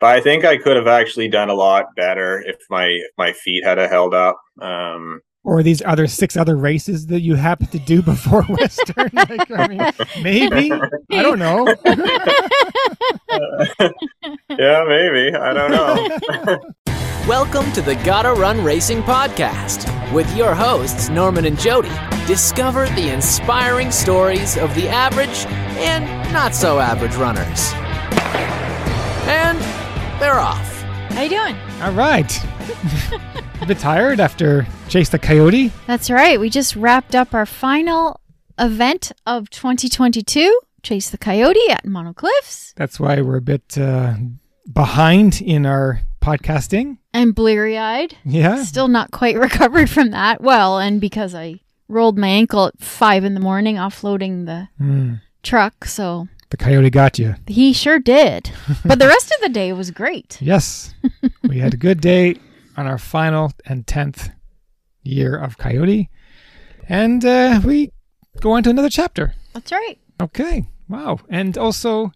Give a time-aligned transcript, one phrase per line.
[0.00, 3.32] but I think I could have actually done a lot better if my if my
[3.32, 4.40] feet had held up.
[4.60, 9.10] Um, or these other six other races that you happen to do before Western?
[9.12, 9.80] like, I mean,
[10.22, 11.66] maybe I don't know.
[14.58, 16.58] yeah, maybe I don't know.
[17.28, 21.90] Welcome to the Gotta Run Racing Podcast with your hosts Norman and Jody.
[22.26, 25.44] Discover the inspiring stories of the average
[25.78, 27.72] and not so average runners.
[30.16, 30.82] And they're off.
[31.12, 31.54] How you doing?
[31.82, 32.32] All right.
[33.60, 35.70] a bit tired after Chase the Coyote.
[35.86, 36.40] That's right.
[36.40, 38.20] We just wrapped up our final
[38.58, 42.72] event of 2022, Chase the Coyote at Mono Cliffs.
[42.76, 44.14] That's why we're a bit uh,
[44.72, 46.96] behind in our podcasting.
[47.12, 48.16] And bleary eyed.
[48.24, 48.62] Yeah.
[48.64, 50.40] Still not quite recovered from that.
[50.40, 55.20] Well, and because I rolled my ankle at five in the morning offloading the Mm.
[55.42, 55.84] truck.
[55.84, 57.34] So The Coyote got you.
[57.46, 58.50] he sure did.
[58.84, 60.38] but the rest of the day was great.
[60.40, 60.94] Yes.
[61.42, 62.36] we had a good day
[62.76, 64.32] on our final and 10th
[65.02, 66.08] year of Coyote.
[66.88, 67.90] And uh, we
[68.40, 69.34] go on to another chapter.
[69.54, 69.98] That's right.
[70.20, 70.68] Okay.
[70.88, 71.18] Wow.
[71.28, 72.12] And also,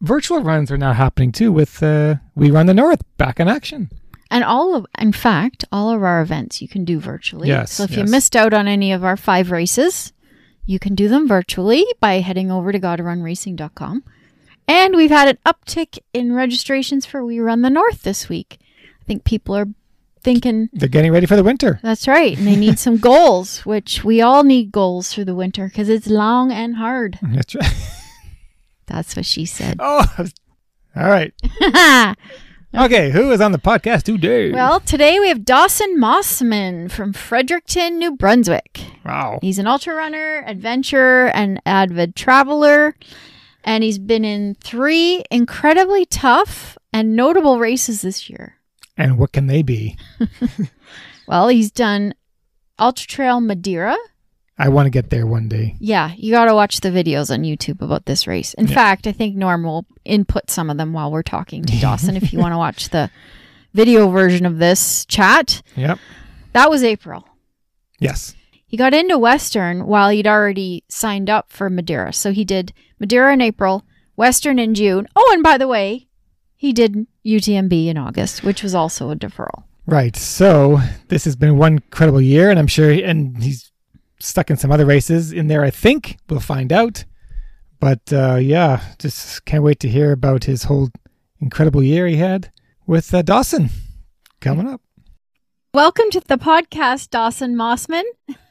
[0.00, 3.90] virtual runs are now happening too with uh, We Run the North back in action.
[4.30, 7.48] And all of, in fact, all of our events you can do virtually.
[7.48, 10.12] Yes, So if you missed out on any of our five races,
[10.64, 14.04] you can do them virtually by heading over to GottaRunRacing.com.
[14.68, 18.58] And we've had an uptick in registrations for We Run the North this week.
[19.00, 19.66] I think people are
[20.22, 21.80] thinking They're getting ready for the winter.
[21.82, 25.66] that's right, and they need some goals, which we all need goals through the winter
[25.66, 27.18] because it's long and hard.
[27.22, 27.74] That's right.
[28.86, 29.76] That's what she said.
[29.80, 30.06] Oh,
[30.96, 31.34] all right.
[32.74, 34.50] Okay, who is on the podcast today?
[34.50, 38.80] well, today we have Dawson Mossman from Fredericton, New Brunswick.
[39.04, 39.38] Wow.
[39.42, 42.94] He's an ultra runner, adventurer, and avid traveler.
[43.64, 48.56] And he's been in three incredibly tough and notable races this year.
[48.96, 49.96] And what can they be?
[51.28, 52.14] Well, he's done
[52.78, 53.96] Ultra Trail Madeira.
[54.58, 55.76] I want to get there one day.
[55.78, 58.54] Yeah, you got to watch the videos on YouTube about this race.
[58.54, 58.74] In Yeah.
[58.74, 62.32] fact, I think Norm will input some of them while we're talking to Dawson if
[62.32, 63.08] you want to watch the
[63.72, 65.62] video version of this chat.
[65.76, 65.98] Yep.
[66.52, 67.26] That was April.
[67.98, 68.34] Yes.
[68.72, 72.10] He got into Western while he'd already signed up for Madeira.
[72.14, 73.84] So he did Madeira in April,
[74.16, 75.06] Western in June.
[75.14, 76.08] Oh, and by the way,
[76.56, 79.64] he did UTMB in August, which was also a deferral.
[79.84, 80.16] Right.
[80.16, 83.70] So this has been one incredible year, and I'm sure, and he's
[84.20, 85.62] stuck in some other races in there.
[85.62, 87.04] I think we'll find out.
[87.78, 90.88] But uh, yeah, just can't wait to hear about his whole
[91.42, 92.50] incredible year he had
[92.86, 93.68] with uh, Dawson
[94.40, 94.80] coming up.
[95.74, 98.04] Welcome to the podcast, Dawson Mossman.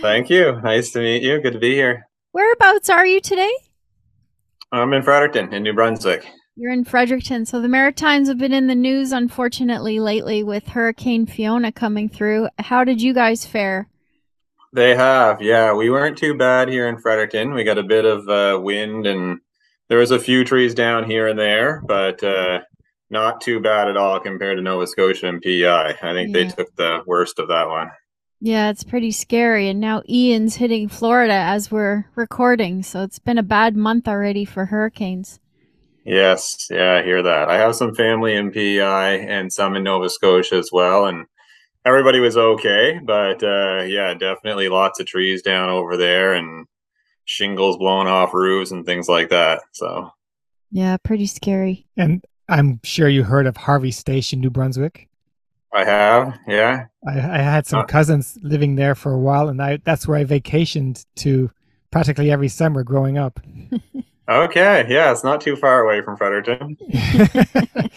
[0.00, 0.60] Thank you.
[0.62, 1.40] Nice to meet you.
[1.40, 2.08] Good to be here.
[2.32, 3.52] Whereabouts are you today?
[4.72, 6.26] I'm in Fredericton, in New Brunswick.
[6.56, 7.46] You're in Fredericton.
[7.46, 12.48] So the Maritimes have been in the news, unfortunately, lately with Hurricane Fiona coming through.
[12.58, 13.88] How did you guys fare?
[14.72, 15.74] They have, yeah.
[15.74, 17.52] We weren't too bad here in Fredericton.
[17.52, 19.40] We got a bit of uh, wind, and
[19.88, 22.60] there was a few trees down here and there, but uh,
[23.10, 25.94] not too bad at all compared to Nova Scotia and PEI.
[26.02, 27.90] I think they took the worst of that one.
[28.44, 29.68] Yeah, it's pretty scary.
[29.68, 32.82] And now Ian's hitting Florida as we're recording.
[32.82, 35.38] So it's been a bad month already for hurricanes.
[36.04, 37.48] Yes, yeah, I hear that.
[37.48, 41.26] I have some family in PEI and some in Nova Scotia as well, and
[41.84, 42.98] everybody was okay.
[43.00, 46.66] But uh, yeah, definitely lots of trees down over there and
[47.24, 49.60] shingles blown off roofs and things like that.
[49.70, 50.10] So
[50.72, 51.86] Yeah, pretty scary.
[51.96, 55.08] And I'm sure you heard of Harvey Station, New Brunswick.
[55.74, 56.86] I have, yeah.
[57.06, 57.84] I, I had some Uh.
[57.84, 61.50] cousins living there for a while, and I that's where I vacationed to
[61.90, 63.40] practically every summer growing up.
[64.28, 66.76] Okay, yeah, it's not too far away from Fredericton.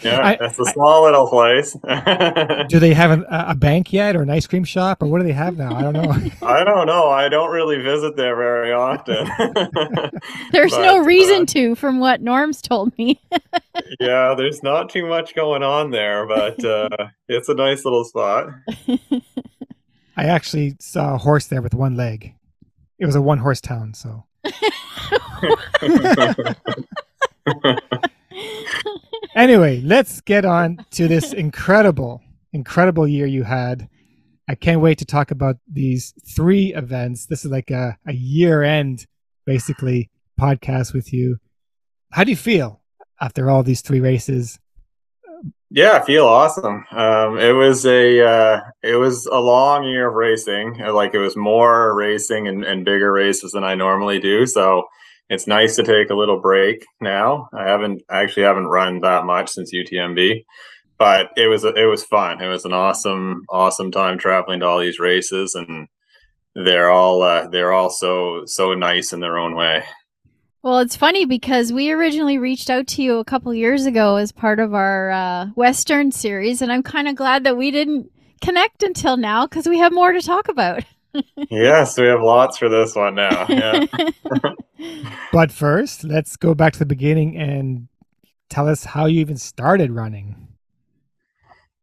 [0.02, 1.72] Yeah, it's a small little place.
[2.68, 5.18] do they have an, a a bank yet, or an ice cream shop, or what
[5.20, 5.74] do they have now?
[5.74, 6.12] I don't know.
[6.46, 7.08] I don't know.
[7.08, 9.26] I don't really visit there very often.
[10.52, 13.18] There's But, no uh, reason to, from what Norm's told me.
[13.98, 16.88] yeah, there's not too much going on there, but uh,
[17.26, 18.48] it's a nice little spot.
[20.16, 22.34] I actually saw a horse there with one leg.
[22.98, 24.25] It was a one horse town, so
[29.34, 32.22] anyway, let's get on to this incredible,
[32.52, 33.88] incredible year you had.
[34.48, 37.26] I can't wait to talk about these three events.
[37.26, 39.06] This is like a, a year end,
[39.44, 40.10] basically,
[40.40, 41.38] podcast with you.
[42.12, 42.80] How do you feel
[43.20, 44.58] after all these three races?
[45.70, 46.84] Yeah, I feel awesome.
[46.92, 50.80] Um, it was a uh, it was a long year of racing.
[50.82, 54.46] Uh, Like it was more racing and, and bigger races than I normally do.
[54.46, 54.84] So
[55.28, 57.48] it's nice to take a little break now.
[57.52, 60.44] I haven't I actually haven't run that much since UTMB,
[60.98, 62.40] but it was it was fun.
[62.42, 65.88] It was an awesome awesome time traveling to all these races, and
[66.54, 69.84] they're all uh, they're all so so nice in their own way.
[70.66, 74.32] Well, it's funny because we originally reached out to you a couple years ago as
[74.32, 78.10] part of our uh, Western series, and I'm kind of glad that we didn't
[78.40, 80.82] connect until now because we have more to talk about.
[81.50, 83.46] yes, we have lots for this one now.
[83.48, 83.84] Yeah.
[85.32, 87.86] but first, let's go back to the beginning and
[88.50, 90.48] tell us how you even started running.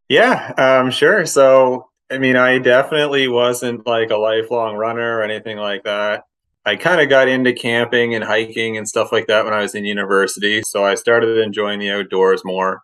[0.10, 1.26] Yeah, um, sure.
[1.26, 6.26] So, I mean, I definitely wasn't like a lifelong runner or anything like that.
[6.66, 9.76] I kind of got into camping and hiking and stuff like that when I was
[9.76, 10.62] in university.
[10.66, 12.82] So I started enjoying the outdoors more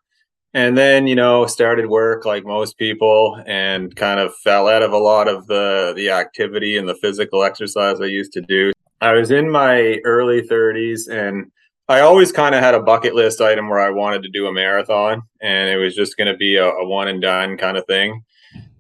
[0.53, 4.91] and then you know started work like most people and kind of fell out of
[4.91, 8.71] a lot of the the activity and the physical exercise i used to do
[9.01, 11.51] i was in my early 30s and
[11.87, 14.53] i always kind of had a bucket list item where i wanted to do a
[14.53, 17.85] marathon and it was just going to be a, a, one and done kind of
[17.85, 18.23] thing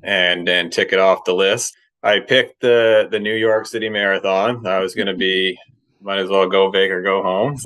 [0.01, 4.63] and then tick it off the list i picked the the new york city marathon
[4.63, 5.57] that was going to be
[6.01, 7.57] might as well go big or go home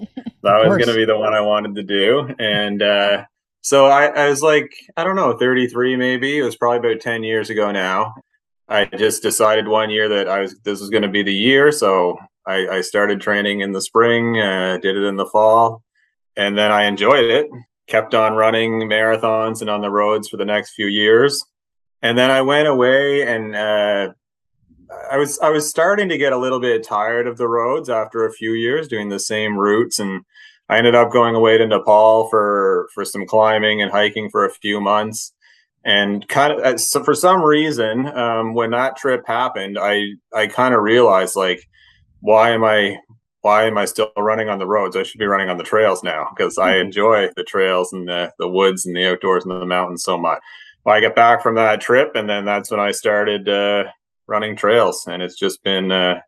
[0.42, 3.24] that was going to be the one i wanted to do and uh
[3.64, 6.38] so I, I was like, I don't know, 33 maybe.
[6.38, 8.14] It was probably about 10 years ago now.
[8.68, 11.72] I just decided one year that I was this was going to be the year.
[11.72, 15.82] So I, I started training in the spring, uh, did it in the fall,
[16.36, 17.48] and then I enjoyed it.
[17.88, 21.44] Kept on running marathons and on the roads for the next few years,
[22.02, 24.14] and then I went away and uh,
[25.12, 28.26] I was I was starting to get a little bit tired of the roads after
[28.26, 30.24] a few years doing the same routes and
[30.70, 34.52] I ended up going away to Nepal for for some climbing and hiking for a
[34.52, 35.34] few months,
[35.84, 40.48] and kind of uh, so for some reason, um, when that trip happened, I I
[40.48, 41.68] kind of realized like,
[42.22, 42.98] why am I
[43.42, 44.96] why am I still running on the roads?
[44.96, 46.86] I should be running on the trails now because I mm-hmm.
[46.86, 50.40] enjoy the trails and the the woods and the outdoors and the mountains so much.
[50.86, 53.86] Well, I get back from that trip, and then that's when I started uh,
[54.28, 56.20] running trails, and it's just been uh,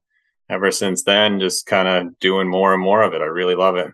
[0.50, 3.21] ever since then, just kind of doing more and more of it.
[3.21, 3.92] I really love it.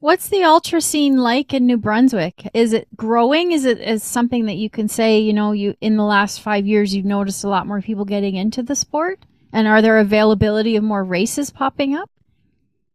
[0.00, 2.48] What's the ultra scene like in New Brunswick?
[2.54, 3.52] Is it growing?
[3.52, 6.66] Is it is something that you can say, you know, you in the last 5
[6.66, 9.20] years you've noticed a lot more people getting into the sport?
[9.52, 12.10] And are there availability of more races popping up?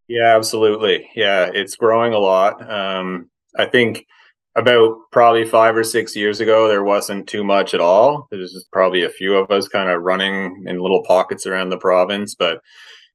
[0.10, 1.10] Yeah, absolutely.
[1.16, 2.70] Yeah, it's growing a lot.
[2.70, 4.06] Um, I think
[4.58, 8.28] about probably five or six years ago, there wasn't too much at all.
[8.32, 11.78] There's just probably a few of us kind of running in little pockets around the
[11.78, 12.56] province, but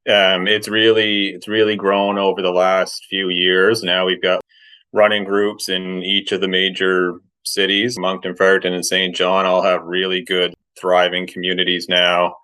[0.09, 3.83] um, it's really it's really grown over the last few years.
[3.83, 4.41] Now we've got
[4.93, 7.99] running groups in each of the major cities.
[7.99, 9.15] Moncton, Fredericton, and St.
[9.15, 12.37] John all have really good, thriving communities now.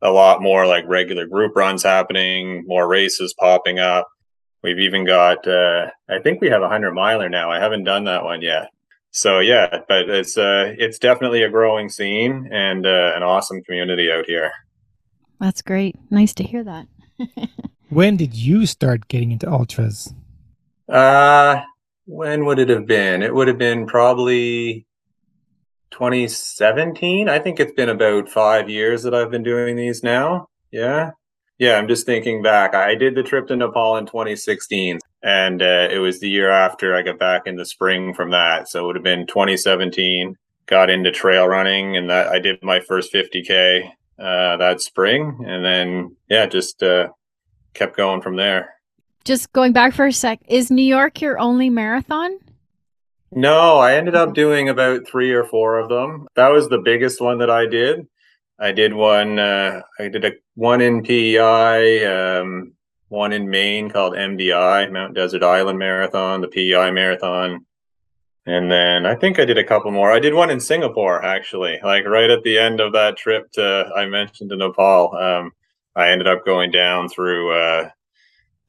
[0.00, 4.08] A lot more like regular group runs happening, more races popping up.
[4.62, 7.50] We've even got, uh, I think we have a hundred miler now.
[7.50, 8.70] I haven't done that one yet.
[9.10, 14.10] So yeah, but it's uh, it's definitely a growing scene and uh, an awesome community
[14.12, 14.52] out here.
[15.40, 15.96] That's great.
[16.10, 16.86] Nice to hear that.
[17.88, 20.12] when did you start getting into ultras?
[20.88, 21.62] Uh,
[22.06, 23.22] when would it have been?
[23.22, 24.86] It would have been probably
[25.90, 27.28] 2017.
[27.28, 30.48] I think it's been about five years that I've been doing these now.
[30.70, 31.12] Yeah.
[31.58, 32.74] Yeah, I'm just thinking back.
[32.74, 36.94] I did the trip to Nepal in 2016, and uh, it was the year after
[36.94, 38.68] I got back in the spring from that.
[38.68, 40.36] So it would have been 2017.
[40.66, 45.64] Got into trail running, and that I did my first 50k uh, that spring, and
[45.64, 47.08] then yeah, just uh,
[47.74, 48.74] kept going from there.
[49.24, 52.38] Just going back for a sec, is New York your only marathon?
[53.30, 56.26] No, I ended up doing about three or four of them.
[56.34, 58.06] That was the biggest one that I did.
[58.58, 59.38] I did one.
[59.38, 62.72] Uh, I did a one in PEI, um,
[63.08, 67.64] one in Maine called MDI Mount Desert Island Marathon, the PEI Marathon,
[68.46, 70.10] and then I think I did a couple more.
[70.10, 73.90] I did one in Singapore actually, like right at the end of that trip to
[73.94, 75.14] I mentioned to Nepal.
[75.16, 75.52] Um,
[75.94, 77.90] I ended up going down through uh,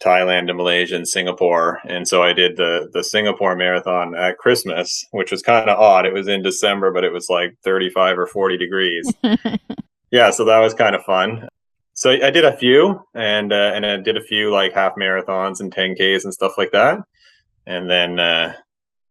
[0.03, 5.05] Thailand and Malaysia and Singapore, and so I did the the Singapore marathon at Christmas,
[5.11, 6.05] which was kind of odd.
[6.05, 9.13] It was in December, but it was like 35 or 40 degrees.
[10.11, 11.47] yeah, so that was kind of fun.
[11.93, 15.59] So I did a few, and uh, and I did a few like half marathons
[15.59, 16.99] and 10ks and stuff like that,
[17.65, 18.53] and then uh,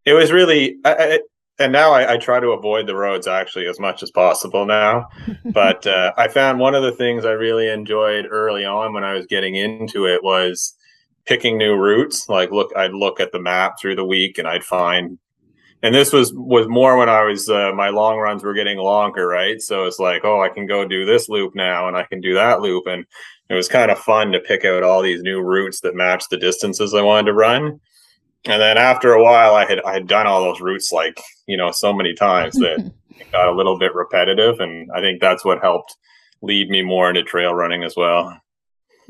[0.05, 1.19] it was really I, I,
[1.59, 5.07] and now I, I, try to avoid the roads actually as much as possible now
[5.45, 9.13] but uh, i found one of the things i really enjoyed early on when i
[9.13, 10.73] was getting into it was
[11.29, 14.63] picking new routes like look i'd look at the map through the week and i'd
[14.63, 15.17] find
[15.81, 19.27] and this was was more when I was uh, my long runs were getting longer,
[19.27, 19.61] right?
[19.61, 22.33] So it's like, oh, I can go do this loop now, and I can do
[22.33, 23.05] that loop, and
[23.49, 26.37] it was kind of fun to pick out all these new routes that matched the
[26.37, 27.79] distances I wanted to run.
[28.45, 31.55] And then after a while, I had I had done all those routes like you
[31.55, 32.79] know so many times that
[33.17, 35.95] it got a little bit repetitive, and I think that's what helped
[36.41, 38.37] lead me more into trail running as well.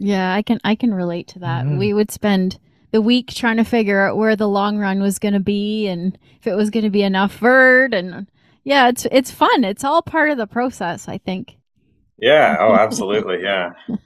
[0.01, 1.65] Yeah, I can I can relate to that.
[1.65, 1.77] Mhm.
[1.77, 2.58] We would spend
[2.91, 6.18] the week trying to figure out where the long run was going to be and
[6.39, 8.25] if it was going to be enough vert and
[8.63, 9.63] yeah, it's it's fun.
[9.63, 11.58] It's all part of the process, I think.
[12.18, 12.56] Yeah.
[12.60, 13.41] Oh, absolutely.
[13.44, 13.72] Yeah.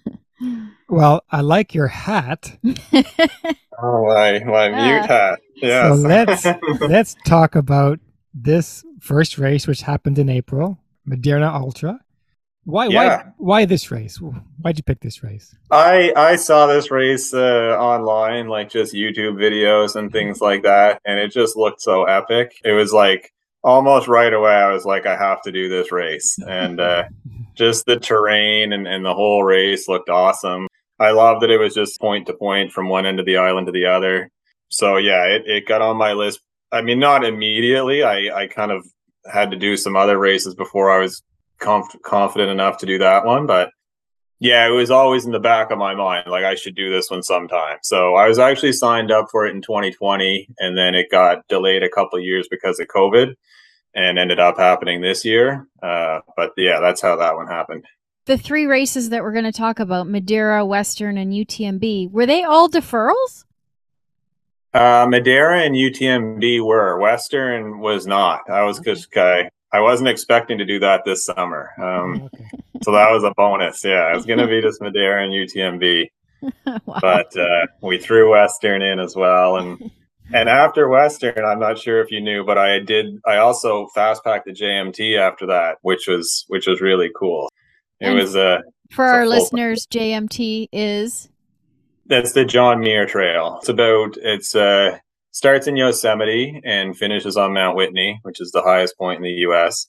[0.90, 2.58] Well, I like your hat.
[3.82, 4.86] Oh, my my Yeah.
[5.00, 5.40] mute hat.
[5.56, 5.90] Yeah.
[5.90, 6.46] So let's
[6.82, 8.00] let's talk about
[8.34, 12.00] this first race, which happened in April, Madeira Ultra.
[12.66, 12.98] Why Yeah.
[12.98, 14.18] why why this race?
[14.62, 15.56] Why'd you pick this race?
[15.72, 21.02] I I saw this race uh, online, like just YouTube videos and things like that,
[21.06, 22.54] and it just looked so epic.
[22.64, 24.54] It was like almost right away.
[24.54, 27.04] I was like, I have to do this race, and uh,
[27.56, 30.68] just the terrain and, and the whole race looked awesome.
[31.00, 33.68] I love that it was just point to point from one end of the island
[33.68, 34.30] to the other.
[34.70, 36.40] So yeah, it, it got on my list.
[36.72, 38.04] I mean, not immediately.
[38.04, 38.86] I, I kind of
[39.32, 41.22] had to do some other races before I was
[41.64, 43.72] conf- confident enough to do that one, but
[44.40, 47.10] yeah, it was always in the back of my mind, like I should do this
[47.10, 47.78] one sometime.
[47.82, 51.82] So I was actually signed up for it in 2020, and then it got delayed
[51.82, 53.36] a couple of years because of COVID,
[53.96, 55.68] and ended up happening this year.
[55.82, 57.86] Uh, but yeah, that's how that one happened.
[58.26, 62.44] The three races that we're going to talk about, Madeira, Western, and UTMB, were they
[62.44, 63.46] all deferrals?
[64.74, 67.00] Uh, Madeira and UTMB were.
[67.00, 68.50] Western was not.
[68.50, 71.72] I was just I, I wasn't expecting to do that this summer.
[71.82, 72.46] Um, Okay.
[72.84, 73.84] so that was a bonus.
[73.84, 76.10] Yeah, it was going to be just Madeira and UTMB.
[76.86, 77.00] wow.
[77.02, 79.58] but uh, we threw Western in as well.
[79.58, 79.90] And
[80.34, 83.20] and after Western, I'm not sure if you knew, but I did.
[83.26, 87.50] I also fast packed the JMT after that, which was which was really cool.
[88.00, 88.60] It And- was uh,
[88.92, 91.30] For a our full- listeners, JMT is
[92.06, 93.58] that's the John Muir Trail.
[93.60, 94.98] It's about it's uh
[95.34, 99.42] starts in Yosemite and finishes on Mount Whitney, which is the highest point in the
[99.48, 99.88] U.S.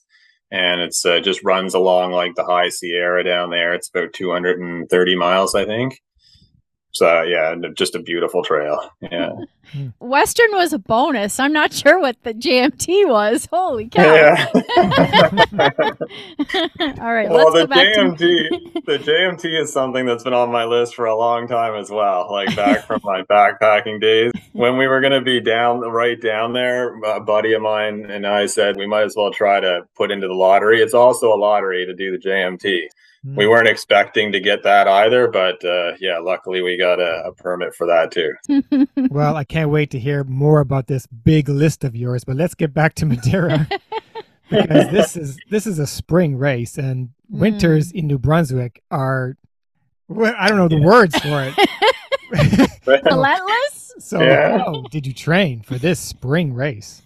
[0.51, 3.73] And it's uh, just runs along like the high Sierra down there.
[3.73, 6.01] It's about 230 miles, I think.
[6.95, 8.89] So yeah, and just a beautiful trail.
[9.01, 9.33] Yeah.
[9.99, 11.41] Western was a bonus.
[11.41, 13.49] I'm not sure what the JMT was.
[13.51, 14.13] Holy cow!
[14.13, 14.47] Yeah.
[17.01, 20.63] All right, well, let's the JMT, to the JMT is something that's been on my
[20.63, 22.31] list for a long time as well.
[22.31, 26.53] Like back from my backpacking days, when we were going to be down right down
[26.53, 30.11] there, a buddy of mine and I said we might as well try to put
[30.11, 30.81] into the lottery.
[30.81, 32.87] It's also a lottery to do the JMT.
[33.25, 33.35] Hmm.
[33.35, 37.31] We weren't expecting to get that either, but uh, yeah, luckily we got a, a
[37.33, 38.87] permit for that too.
[39.09, 42.53] Well, I can't wait to hear more about this big list of yours, but let's
[42.55, 43.67] get back to Madeira
[44.49, 49.37] because this is this is a spring race and winters in New Brunswick are
[50.07, 52.69] well, I don't know the words for it.
[53.05, 53.93] Relentless.
[53.99, 54.59] so, Yeah.
[54.59, 57.01] how did you train for this spring race?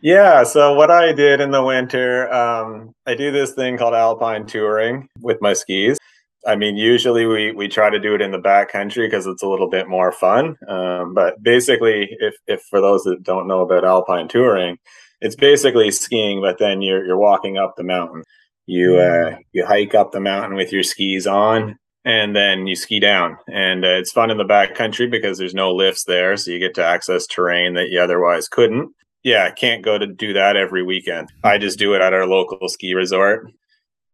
[0.00, 4.46] Yeah, so what I did in the winter, um, I do this thing called alpine
[4.46, 5.98] touring with my skis.
[6.46, 9.42] I mean, usually we we try to do it in the back country because it's
[9.42, 10.56] a little bit more fun.
[10.68, 14.78] Um, but basically, if if for those that don't know about alpine touring,
[15.20, 18.22] it's basically skiing, but then you're you're walking up the mountain.
[18.66, 23.00] You uh, you hike up the mountain with your skis on, and then you ski
[23.00, 23.36] down.
[23.52, 26.60] And uh, it's fun in the back country because there's no lifts there, so you
[26.60, 30.56] get to access terrain that you otherwise couldn't yeah, I can't go to do that
[30.56, 31.30] every weekend.
[31.42, 33.50] I just do it at our local ski resort.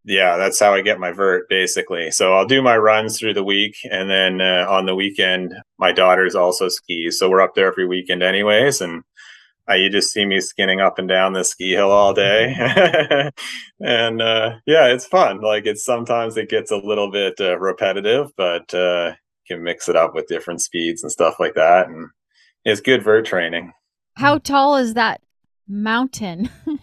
[0.04, 2.10] Yeah, that's how I get my vert basically.
[2.10, 5.92] So I'll do my runs through the week, and then uh, on the weekend, my
[5.92, 8.80] daughter's also skis, so we're up there every weekend anyways.
[8.80, 9.02] And
[9.68, 12.54] uh, you just see me skinning up and down the ski hill all day,
[13.80, 15.40] and uh, yeah, it's fun.
[15.40, 19.14] Like it's sometimes it gets a little bit uh, repetitive, but uh,
[19.48, 22.08] you can mix it up with different speeds and stuff like that, and
[22.64, 23.72] it's good vert training.
[24.16, 25.20] How tall is that
[25.68, 26.50] mountain?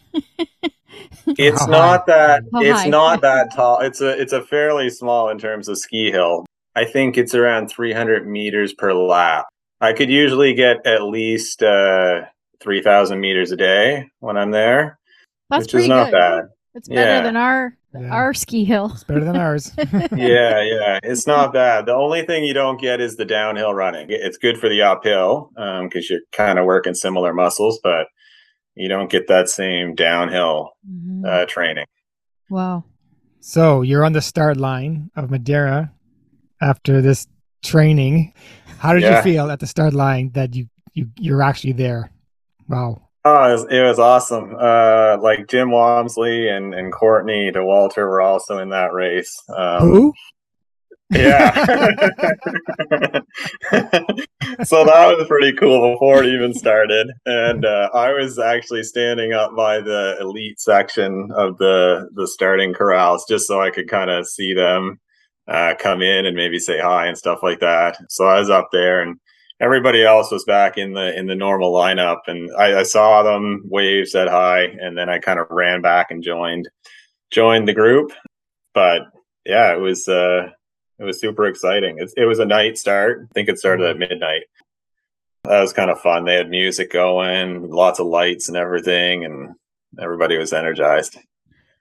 [1.26, 2.90] It's not that How it's high?
[2.90, 3.80] not that tall.
[3.80, 6.46] It's a it's a fairly small in terms of ski hill.
[6.76, 9.46] I think it's around 300 meters per lap.
[9.80, 12.22] I could usually get at least uh
[12.62, 15.00] 3000 meters a day when I'm there,
[15.50, 16.18] That's which pretty is not good.
[16.20, 16.44] bad.
[16.76, 17.22] It's better Yeah.
[17.22, 18.10] than our Yeah.
[18.10, 18.92] our ski hill.
[18.94, 19.74] It's better than ours.
[19.78, 21.86] yeah, yeah, it's not bad.
[21.86, 24.08] The only thing you don't get is the downhill running.
[24.10, 28.08] It's good for the uphill because you're kind of working similar muscles, but
[28.76, 31.26] you don't get that same downhill Mhm.
[31.26, 31.86] uh, training.
[32.50, 32.84] wow.
[33.42, 35.92] So you're on the start line of Madeira
[36.62, 37.28] after this
[37.64, 38.34] training.
[38.78, 39.18] How did Yeah.
[39.18, 42.12] you feel at the start line that you, you you're actually there?
[42.70, 43.10] Wow.
[43.24, 44.56] Oh, it was, it was awesome.
[44.60, 49.44] Uh, like Jim Walmsley and, and Courtney Dauwalter were also in that race.
[49.56, 50.14] Um, Who?
[51.12, 51.54] Yeah.
[54.64, 57.12] so that was pretty cool before it even started.
[57.26, 62.74] And uh, I was actually standing up by the elite section of the the starting
[62.74, 65.02] corrals just so I could kind of see them
[65.48, 67.98] uh, come in and maybe say hi and stuff like that.
[68.10, 69.20] So I was up there and
[69.62, 73.62] everybody else was back in the in the normal lineup and I, I saw them
[73.66, 76.68] wave said hi and then I kind of ran back and joined
[77.30, 78.12] joined the group.
[78.74, 79.04] But
[79.46, 80.50] yeah, it was uh
[81.00, 81.98] it was super exciting.
[82.00, 83.28] It, it was a night start.
[83.30, 84.44] I think it started at midnight.
[85.44, 86.26] That was kind of fun.
[86.26, 89.56] They had music going, lots of lights and everything, and
[90.00, 91.18] everybody was energized.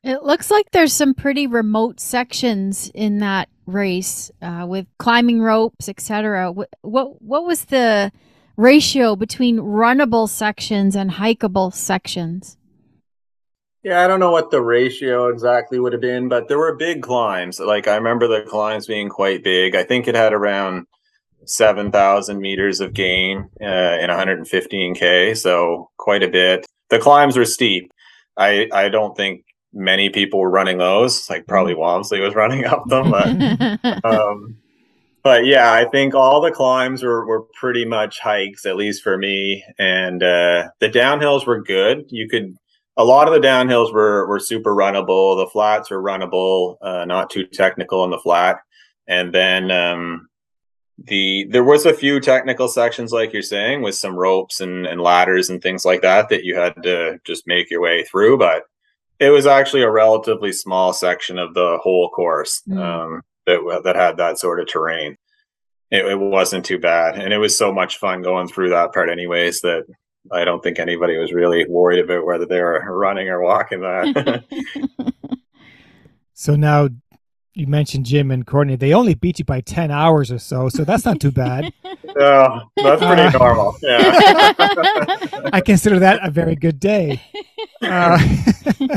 [0.02, 5.88] It looks like there's some pretty remote sections in that race uh, with climbing ropes,
[5.88, 6.50] etc.
[6.50, 8.10] What, what what was the
[8.56, 12.56] ratio between runnable sections and hikeable sections?
[13.82, 17.02] Yeah, I don't know what the ratio exactly would have been, but there were big
[17.02, 17.60] climbs.
[17.60, 19.74] Like I remember the climbs being quite big.
[19.74, 20.86] I think it had around
[21.46, 26.66] 7,000 meters of gain uh, in 115K, so quite a bit.
[26.90, 27.90] The climbs were steep.
[28.36, 31.28] I, I don't think many people were running those.
[31.28, 34.56] Like probably Walmsley was running up them, but um,
[35.22, 39.18] but yeah, I think all the climbs were, were pretty much hikes, at least for
[39.18, 39.64] me.
[39.78, 42.06] And uh, the downhills were good.
[42.08, 42.56] You could
[42.96, 45.36] a lot of the downhills were were super runnable.
[45.36, 48.58] The flats were runnable, uh, not too technical in the flat.
[49.06, 50.28] And then um,
[50.98, 55.00] the there was a few technical sections, like you're saying, with some ropes and, and
[55.00, 58.38] ladders and things like that that you had to just make your way through.
[58.38, 58.64] But
[59.20, 62.78] it was actually a relatively small section of the whole course Mm.
[62.82, 65.16] um, that that had that sort of terrain.
[65.90, 69.10] It, it wasn't too bad, and it was so much fun going through that part,
[69.10, 69.60] anyways.
[69.60, 69.84] That
[70.32, 74.44] I don't think anybody was really worried about whether they were running or walking that.
[76.32, 76.88] So now
[77.54, 78.76] you mentioned Jim and Courtney.
[78.76, 81.72] They only beat you by 10 hours or so, so that's not too bad.
[81.84, 83.76] oh, that's pretty Uh, normal.
[83.82, 84.52] Yeah.
[85.52, 87.20] I consider that a very good day.
[87.82, 88.18] Uh,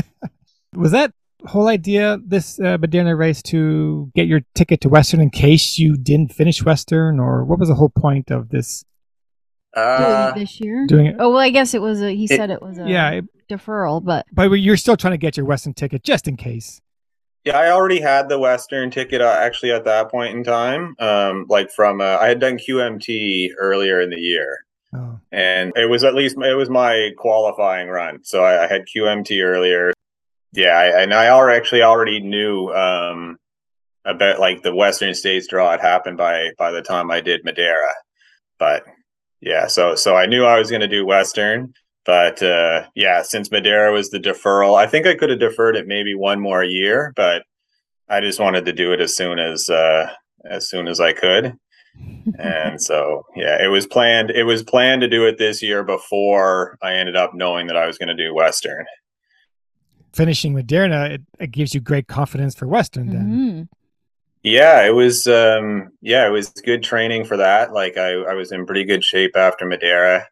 [0.74, 1.12] was that
[1.46, 5.96] whole idea, this uh, Madeira race, to get your ticket to Western in case you
[5.96, 8.84] didn't finish Western, or what was the whole point of this
[9.74, 10.86] Doing Uh, it this year.
[10.86, 11.16] doing it?
[11.18, 12.14] Oh well, I guess it was a.
[12.14, 15.36] He said it was a Yeah, it- deferral, but but you're still trying to get
[15.36, 16.80] your Western ticket just in case.
[17.44, 20.96] Yeah, I already had the Western ticket uh, actually at that point in time.
[20.98, 25.18] Um, like from uh, I had done QMT earlier in the year, Oh.
[25.32, 28.20] and it was at least it was my qualifying run.
[28.24, 29.92] So I, I had QMT earlier.
[30.52, 33.36] Yeah, I, and I already actually already knew um,
[34.04, 37.92] about like the Western States draw had happened by by the time I did Madeira.
[38.58, 38.84] But
[39.40, 41.74] yeah, so so I knew I was going to do Western.
[42.04, 45.86] But uh, yeah, since Madeira was the deferral, I think I could have deferred it
[45.86, 47.44] maybe one more year, but
[48.08, 50.06] I just wanted to do it as soon as uh,
[50.48, 51.56] as soon as I could.
[52.38, 54.30] and so yeah, it was planned.
[54.30, 57.86] It was planned to do it this year before I ended up knowing that I
[57.86, 58.84] was going to do Western.
[60.12, 63.30] Finishing Madeira, it, it gives you great confidence for Western then.
[63.30, 63.68] Mhm.
[64.42, 67.72] Yeah, it was um yeah, it was good training for that.
[67.72, 70.28] Like I, I was in pretty good shape after Madeira.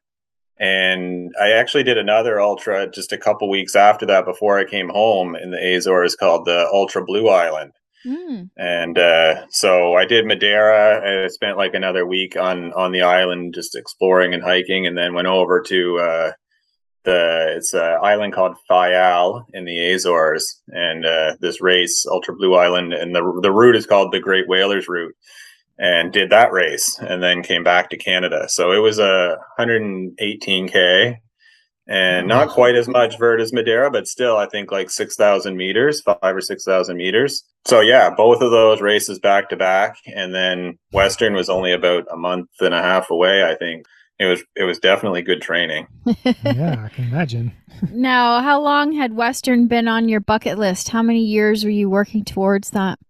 [0.59, 4.91] And I actually did another ultra just a couple weeks after that before I came
[4.91, 7.73] home in the Azores called the Ultra Blue Island.
[8.07, 8.51] Mm.
[8.57, 11.25] And uh, so I did Madeira.
[11.25, 15.15] I spent like another week on on the island just exploring and hiking, and then
[15.15, 16.33] went over to uh,
[17.05, 22.55] the it's an island called Fayal in the Azores, and uh, this race Ultra Blue
[22.55, 25.15] Island, and the the route is called the Great Whalers Route,
[25.83, 28.49] and did that race, and then came back to Canada.
[28.49, 31.17] So it was a 118k.
[31.89, 36.01] And not quite as much vert as Madeira, but still, I think like 6,000 meters,
[36.01, 37.43] five or 6,000 meters.
[37.67, 39.97] So, yeah, both of those races back to back.
[40.07, 43.85] And then Western was only about a month and a half away, I think.
[44.21, 45.89] It was it was definitely good training.
[46.45, 47.53] yeah, I can imagine.
[47.91, 50.91] Now, how long had Western been on your bucket list?
[50.91, 53.01] How many years were you working towards that?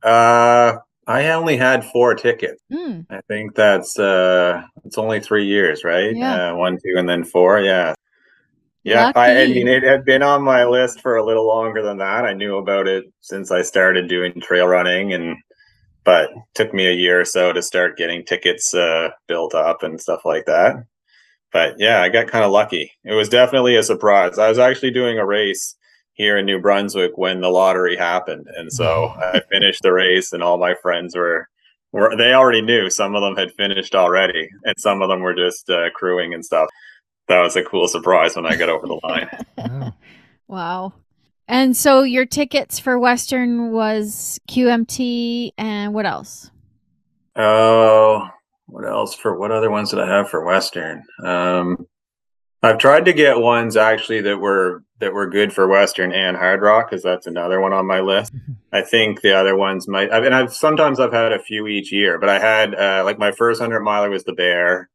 [0.00, 2.62] Uh, I only had four tickets.
[2.72, 3.06] Mm.
[3.10, 6.14] I think that's uh, it's only three years, right?
[6.14, 6.52] Yeah.
[6.52, 7.60] Uh, one, two, and then four.
[7.60, 7.94] Yeah,
[8.84, 9.12] yeah.
[9.14, 12.24] I, I mean, it had been on my list for a little longer than that.
[12.24, 15.36] I knew about it since I started doing trail running, and
[16.04, 20.00] but took me a year or so to start getting tickets uh, built up and
[20.00, 20.76] stuff like that.
[21.52, 22.92] But yeah, I got kind of lucky.
[23.04, 24.38] It was definitely a surprise.
[24.38, 25.76] I was actually doing a race
[26.14, 30.42] here in New Brunswick when the lottery happened, and so I finished the race, and
[30.42, 31.48] all my friends were
[31.92, 32.90] were they already knew.
[32.90, 36.44] Some of them had finished already, and some of them were just uh, crewing and
[36.44, 36.68] stuff.
[37.28, 39.28] that was a cool surprise when I got over the line.
[39.58, 39.92] Wow.
[40.48, 40.92] Wow.
[41.48, 46.50] And so your tickets for Western was QMT and what else?
[47.36, 48.28] Oh,
[48.66, 51.02] what else for what other ones did I have for Western?
[51.24, 51.86] Um,
[52.62, 56.62] I've tried to get ones actually that were that were good for Western and Hard
[56.62, 58.32] Rock because that's another one on my list.
[58.72, 60.12] I think the other ones might.
[60.12, 63.18] I mean, I've sometimes I've had a few each year, but I had uh, like
[63.18, 64.88] my first hundred miler was the Bear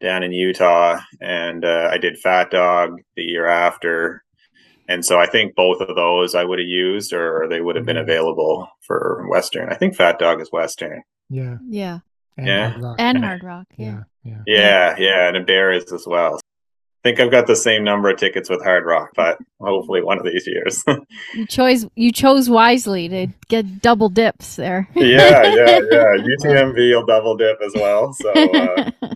[0.00, 4.24] down in Utah, and uh, I did Fat Dog the year after,
[4.88, 7.84] and so I think both of those I would have used, or they would have
[7.84, 8.02] been Mhm.
[8.04, 9.68] available for Western.
[9.68, 11.02] I think Fat Dog is Western.
[11.28, 11.58] Yeah.
[11.68, 11.98] Yeah.
[12.38, 12.68] And Yeah.
[12.70, 12.96] Hard Rock.
[12.98, 13.66] And Hard Rock.
[13.76, 14.04] Yeah.
[14.24, 14.38] yeah.
[14.46, 14.58] Yeah.
[14.58, 16.40] Yeah, yeah, and a bear is as well.
[17.02, 20.18] I think I've got the same number of tickets with Hard Rock, but hopefully one
[20.18, 20.84] of these years.
[21.34, 24.88] You chose you chose wisely to get double dips there.
[24.94, 26.16] yeah, yeah, yeah.
[26.44, 28.12] UTMB will double dip as well.
[28.12, 28.90] So uh,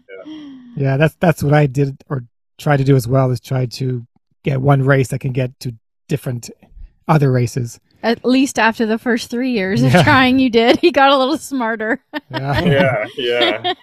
[0.76, 2.24] Yeah, that's that's what I did or
[2.56, 4.06] tried to do as well is try to
[4.44, 5.74] get one race that can get to
[6.08, 6.50] different
[7.08, 7.80] other races.
[8.02, 10.78] At least after the first three years of trying, you did.
[10.78, 12.02] He got a little smarter.
[12.30, 12.60] Yeah.
[12.60, 13.74] yeah, yeah.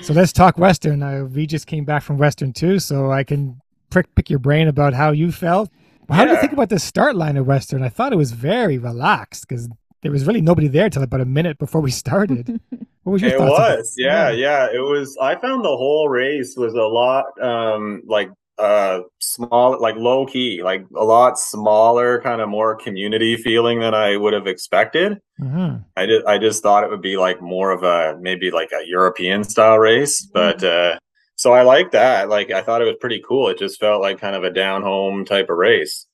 [0.00, 1.02] So let's talk Western.
[1.02, 4.68] Uh, we just came back from Western too, so I can prick, pick your brain
[4.68, 5.70] about how you felt.
[6.10, 7.82] How do you think about the start line of Western?
[7.82, 9.68] I thought it was very relaxed because
[10.02, 12.60] there was really nobody there till about a minute before we started.
[13.04, 13.58] What was your It thoughts?
[13.58, 14.68] of was, yeah, yeah.
[14.72, 15.14] It was.
[15.20, 20.62] I found the whole race was a lot um like uh small, like low key,
[20.62, 25.20] like a lot smaller, kind of more community feeling than I would have expected.
[25.40, 25.84] Mhm.
[25.96, 28.86] I just I just thought it would be like more of a maybe like a
[28.86, 30.98] European style race, but uh
[31.36, 32.28] so I like that.
[32.28, 33.48] Like I thought it was pretty cool.
[33.48, 36.06] It just felt like kind of a down home type of race,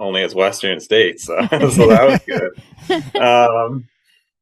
[0.00, 1.24] only as Western states.
[1.24, 3.14] So, so that was good.
[3.20, 3.88] Um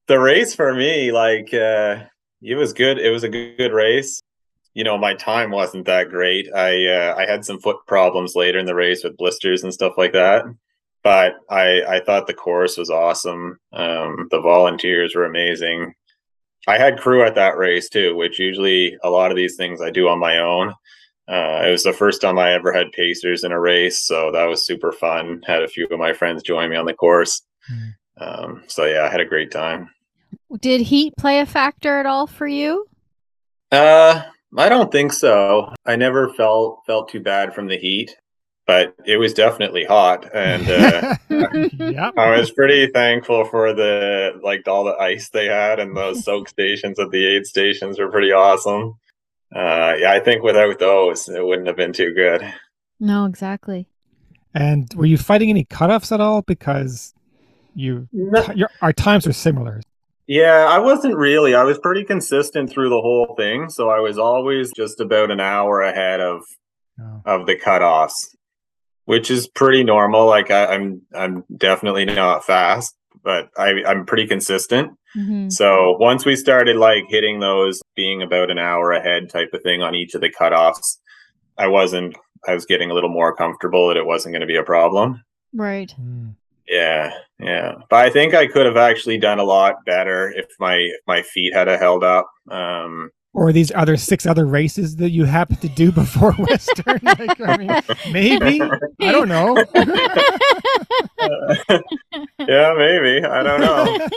[0.08, 2.04] the race for me, like uh
[2.40, 2.98] it was good.
[2.98, 4.20] It was a good, good race.
[4.74, 6.48] You know, my time wasn't that great.
[6.54, 9.94] I uh, I had some foot problems later in the race with blisters and stuff
[9.96, 10.44] like that
[11.02, 13.58] but I I thought the course was awesome.
[13.72, 15.94] Um, the volunteers were amazing.
[16.68, 19.90] I had crew at that race too, which usually a lot of these things I
[19.90, 20.70] do on my own.
[21.28, 24.44] Uh, it was the first time I ever had pacers in a race, so that
[24.44, 25.40] was super fun.
[25.46, 27.42] Had a few of my friends join me on the course.
[27.70, 27.94] Mhm.
[28.18, 29.90] Um, so yeah, I had a great time.
[30.60, 32.86] Did heat play a factor at all for you?
[33.70, 34.22] Uh,
[34.56, 35.72] I don't think so.
[35.86, 38.16] I never felt felt too bad from the heat,
[38.66, 41.16] but it was definitely hot, and uh,
[41.78, 42.14] yep.
[42.18, 46.48] I was pretty thankful for the like all the ice they had and those soak
[46.48, 48.94] stations at the aid stations were pretty awesome.
[49.54, 52.42] Uh, yeah, I think without those, it wouldn't have been too good.
[53.00, 53.86] No, exactly.
[54.54, 56.42] And were you fighting any cutoffs at all?
[56.42, 57.14] Because
[57.74, 58.08] you,
[58.54, 59.80] your, our times are similar.
[60.26, 61.54] Yeah, I wasn't really.
[61.54, 65.40] I was pretty consistent through the whole thing, so I was always just about an
[65.40, 66.42] hour ahead of
[67.00, 67.22] Oh.
[67.24, 68.34] of the cutoffs,
[69.06, 70.26] which is pretty normal.
[70.26, 74.92] Like I, I'm, I'm definitely not fast, but I, I'm pretty consistent.
[75.14, 79.62] hmm So once we started like hitting those being about an hour ahead type of
[79.62, 80.98] thing on each of the cutoffs,
[81.56, 82.14] I wasn't
[82.46, 85.22] I was getting a little more comfortable that it wasn't going to be a problem.
[85.54, 85.94] Right.
[85.98, 86.34] Mm.
[86.68, 87.74] Yeah, yeah.
[87.90, 91.22] But I think I could have actually done a lot better if my if my
[91.22, 92.26] feet had a held up.
[92.50, 97.00] Um Or these other six other races that you happen to do before Western?
[97.02, 97.70] like, I mean,
[98.12, 98.60] maybe
[99.00, 99.56] I don't know.
[102.38, 103.24] yeah, maybe.
[103.24, 104.08] I don't know.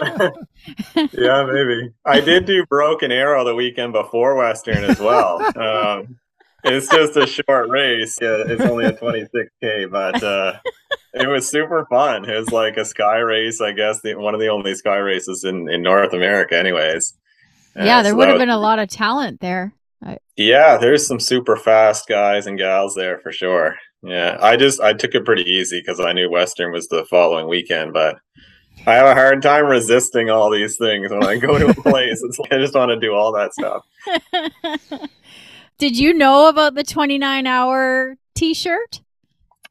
[1.13, 1.89] yeah, maybe.
[2.05, 5.41] I did do Broken Arrow the weekend before Western as well.
[5.57, 6.17] Um,
[6.63, 8.17] it's just a short race.
[8.21, 10.53] Yeah, it's only a 26k, but uh,
[11.15, 12.29] it was super fun.
[12.29, 15.43] It was like a sky race, I guess, the, one of the only sky races
[15.43, 17.13] in, in North America, anyways.
[17.75, 19.73] Uh, yeah, there so would have been a lot of talent there.
[20.35, 23.75] Yeah, there's some super fast guys and gals there for sure.
[24.03, 27.47] Yeah, I just I took it pretty easy because I knew Western was the following
[27.47, 28.17] weekend, but
[28.85, 32.21] I have a hard time resisting all these things when I go to a place.
[32.21, 33.85] It's like I just want to do all that stuff.
[35.77, 39.01] Did you know about the 29 hour t shirt?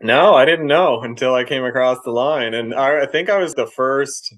[0.05, 3.39] No, I didn't know until I came across the line, and I, I think I
[3.39, 4.35] was the first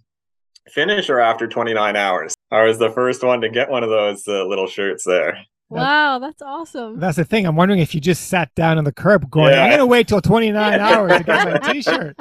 [0.69, 2.37] finisher after 29 hours.
[2.53, 5.37] I was the first one to get one of those uh, little shirts there.
[5.69, 7.01] Wow, that's awesome.
[7.01, 7.45] That's the thing.
[7.47, 9.65] I'm wondering if you just sat down on the curb going, Yeah.
[9.65, 12.17] I'm going to wait till 29 hours to get my t shirt.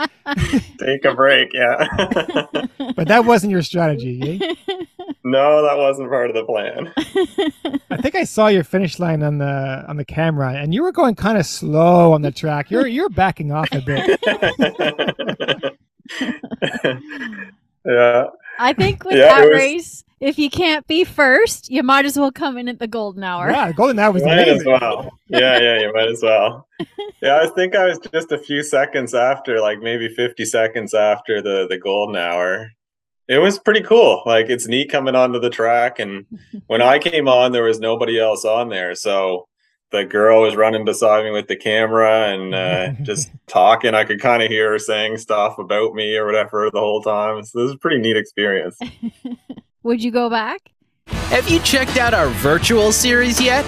[0.79, 1.85] Take a break, yeah.
[2.95, 4.55] But that wasn't your strategy.
[4.67, 4.85] Eh?
[5.25, 6.93] No, that wasn't part of the plan.
[7.89, 10.91] I think I saw your finish line on the on the camera, and you were
[10.93, 12.71] going kind of slow on the track.
[12.71, 14.19] You're you're backing off a bit.
[17.85, 18.25] yeah.
[18.57, 22.17] I think with Yeah, that was- race, if you can't be first, you might as
[22.17, 23.51] well come in at the golden hour.
[23.51, 24.71] Yeah, golden hour was You might as amazing.
[24.71, 25.11] well.
[25.27, 26.67] Yeah, yeah, you might as well.
[27.21, 31.41] Yeah, I think I was just a few seconds after, like maybe 50 seconds after
[31.41, 32.71] the the golden hour.
[33.27, 34.21] It was pretty cool.
[34.25, 36.25] Like it's neat coming onto the track and
[36.67, 38.95] when I came on there was nobody else on there.
[38.95, 39.47] So
[39.91, 43.93] the girl was running beside me with the camera and uh, just talking.
[43.93, 47.43] I could kind of hear her saying stuff about me or whatever the whole time.
[47.43, 48.77] So this was a pretty neat experience.
[49.83, 50.71] Would you go back?
[51.07, 53.65] Have you checked out our virtual series yet?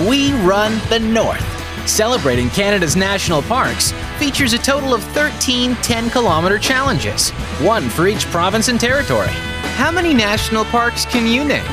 [0.00, 1.40] We Run the North,
[1.86, 8.26] celebrating Canada's national parks, features a total of 13 10 kilometer challenges, one for each
[8.26, 9.28] province and territory.
[9.76, 11.64] How many national parks can you name?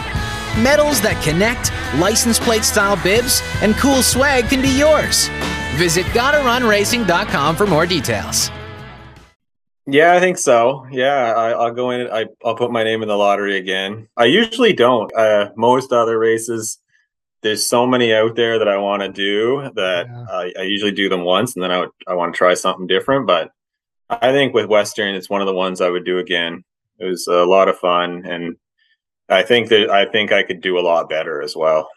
[0.63, 5.29] Medals that connect, license plate style bibs, and cool swag can be yours.
[5.75, 8.51] Visit GottaRunRacing.com for more details.
[9.91, 10.85] Yeah, I think so.
[10.91, 12.07] Yeah, I, I'll go in.
[12.11, 14.07] I, I'll put my name in the lottery again.
[14.15, 15.11] I usually don't.
[15.15, 16.79] Uh, most other races,
[17.41, 20.25] there's so many out there that I want to do that Yeah.
[20.31, 22.87] I, I usually do them once, and then I would, I want to try something
[22.87, 23.27] different.
[23.27, 23.51] But
[24.09, 26.63] I think with Western, it's one of the ones I would do again.
[26.97, 28.57] It was a lot of fun, and
[29.29, 31.87] I think that I think I could do a lot better as well.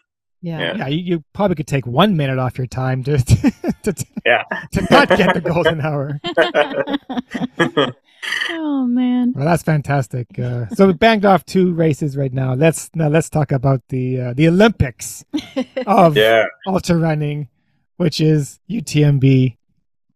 [0.41, 0.75] Yeah.
[0.75, 3.17] Yeah, you, you probably could take one minute off your time to
[3.83, 4.43] to, to, Yeah.
[4.73, 6.19] to not get the golden hour.
[8.49, 9.33] Oh man.
[9.35, 10.27] Well, that's fantastic.
[10.39, 12.53] Uh, so we banged off two races right now.
[12.53, 15.25] Let's now let's talk about the uh, the Olympics
[15.87, 16.45] of yeah.
[16.67, 17.49] ultra running,
[17.97, 19.57] which is UTMB.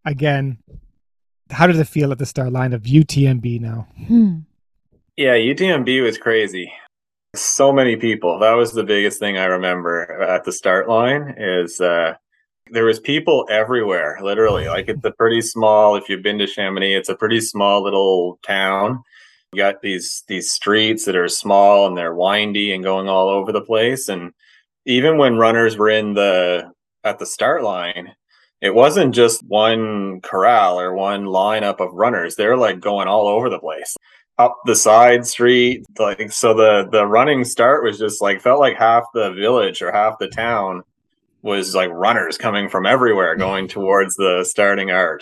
[0.06, 0.58] Again,
[1.50, 3.88] how did it feel at the start line of UTMB now?
[4.08, 4.40] Hmm.
[5.16, 6.72] Yeah, UTMB was crazy.
[7.36, 8.40] So many people.
[8.40, 12.16] That was the biggest thing I remember at the start line is uh
[12.72, 14.68] there was people everywhere, literally.
[14.68, 18.40] Like it's a pretty small if you've been to Chamonix, it's a pretty small little
[18.44, 19.04] town.
[19.54, 23.52] You got these these streets that are small and they're windy and going all over
[23.52, 24.34] the place and
[24.86, 26.72] even when runners were in the
[27.04, 28.14] at the start line,
[28.62, 32.36] it wasn't just one corral or one lineup of runners.
[32.36, 33.96] They're like going all over the place
[34.40, 38.78] up the side street like so the the running start was just like felt like
[38.78, 40.84] half the village or half the town
[41.48, 45.22] was like runners coming from everywhere going towards the starting arc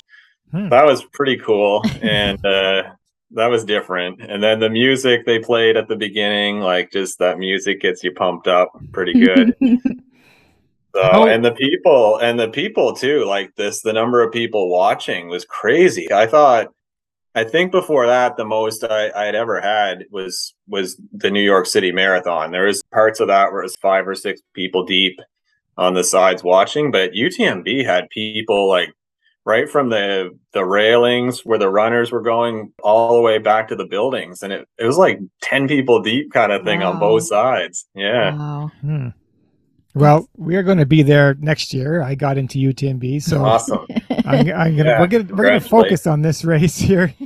[0.51, 0.69] Hmm.
[0.69, 2.83] that was pretty cool and uh
[3.31, 7.39] that was different and then the music they played at the beginning like just that
[7.39, 9.55] music gets you pumped up pretty good
[10.95, 11.27] so Oh.
[11.27, 15.43] and the people and the people too, like this, the number of people watching was
[15.43, 16.09] crazy.
[16.13, 16.67] I thought,
[17.33, 21.41] I think before that, the most I, I had ever had was was the New
[21.43, 22.51] York City Marathon.
[22.51, 25.19] There was parts of that where it was five or six people deep
[25.77, 28.93] on the sides watching, but UTMB had people like
[29.45, 33.75] right from the the railings where the runners were going all the way back to
[33.75, 37.23] the buildings, and it, it was like ten people deep kind of thing on both
[37.23, 37.87] sides.
[37.93, 38.35] Yeah.
[38.35, 38.71] Wow.
[38.81, 39.07] Hmm.
[39.95, 42.01] Well, we are going to be there next year.
[42.01, 43.87] I got into UTMB, so Awesome.
[44.25, 47.13] I'm, I'm gonna Yeah, we're gonna we're gonna focus on this race here.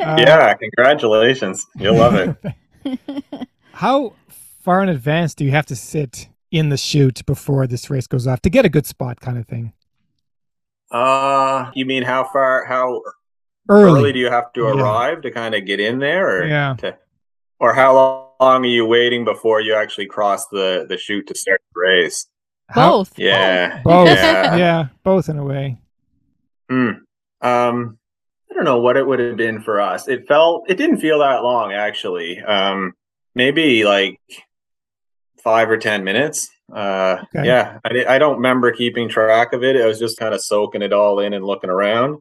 [0.00, 1.64] Uh, yeah, congratulations.
[1.76, 3.48] You'll love it.
[3.72, 4.14] How
[4.62, 8.26] far in advance do you have to sit in the chute before this race goes
[8.28, 9.72] off to get a good spot, kind of thing?
[10.90, 13.00] Uh, you mean how far, how
[13.68, 14.00] Early.
[14.00, 14.72] early, do you have to Yeah.
[14.82, 16.74] arrive to kind of get in there, or Yeah.
[16.78, 16.96] to,
[17.58, 17.94] or how
[18.40, 22.26] long are you waiting before you actually cross the the chute to start the race?
[22.74, 23.18] Both.
[23.18, 24.08] Yeah, Both.
[24.08, 24.56] Yeah.
[24.56, 25.78] yeah, both in a way.
[26.68, 26.90] Hmm.
[27.40, 27.98] Um,
[28.50, 30.08] I don't know what it would have been for us.
[30.08, 32.40] It felt it didn't feel that long actually.
[32.40, 32.92] Um,
[33.34, 34.20] maybe like
[35.42, 36.50] five or ten minutes.
[36.74, 37.46] Uh, Okay.
[37.46, 39.76] yeah, I, I don't remember keeping track of it.
[39.76, 42.20] I was just kind of soaking it all in and looking around.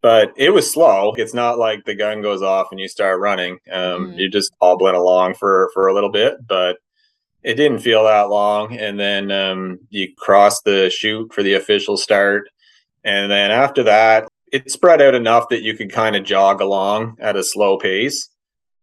[0.00, 1.14] But it was slow.
[1.16, 3.58] It's not like the gun goes off and you start running.
[3.72, 4.18] Um, Mhm.
[4.18, 6.76] You're just hobbling along for for a little bit, but
[7.42, 8.76] it didn't feel that long.
[8.76, 12.48] And then um, you cross the chute for the official start,
[13.02, 17.16] and then after that, it spread out enough that you could kind of jog along
[17.20, 18.28] at a slow pace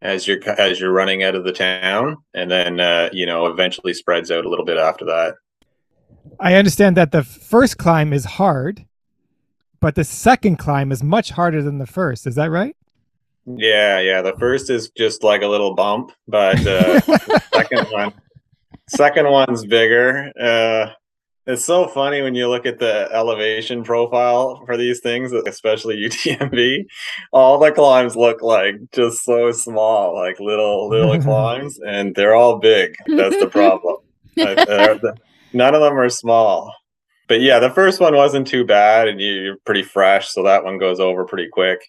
[0.01, 3.93] as you're as you're running out of the town, and then uh, you know eventually
[3.93, 5.35] spreads out a little bit after that.
[6.39, 8.85] I understand that the first climb is hard,
[9.79, 12.25] but the second climb is much harder than the first.
[12.25, 12.75] Is that right?
[13.45, 14.21] Yeah, yeah.
[14.21, 16.99] The first is just like a little bump, but uh,
[17.53, 18.13] second one,
[18.87, 20.31] second one's bigger.
[20.39, 20.93] Uh,
[21.51, 26.85] it's so funny when you look at the elevation profile for these things, especially UTMB.
[27.31, 32.59] All the climbs look like just so small, like little little climbs, and they're all
[32.59, 32.95] big.
[33.07, 33.97] That's the problem.
[35.53, 36.73] None of them are small.
[37.27, 40.63] But yeah, the first one wasn't too bad, and you- you're pretty fresh, so that
[40.63, 41.81] one goes over pretty quick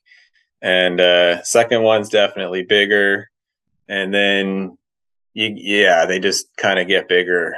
[0.64, 3.29] and uh second one's definitely bigger
[3.88, 4.79] and then
[5.35, 7.57] you, yeah, they just kind of get bigger.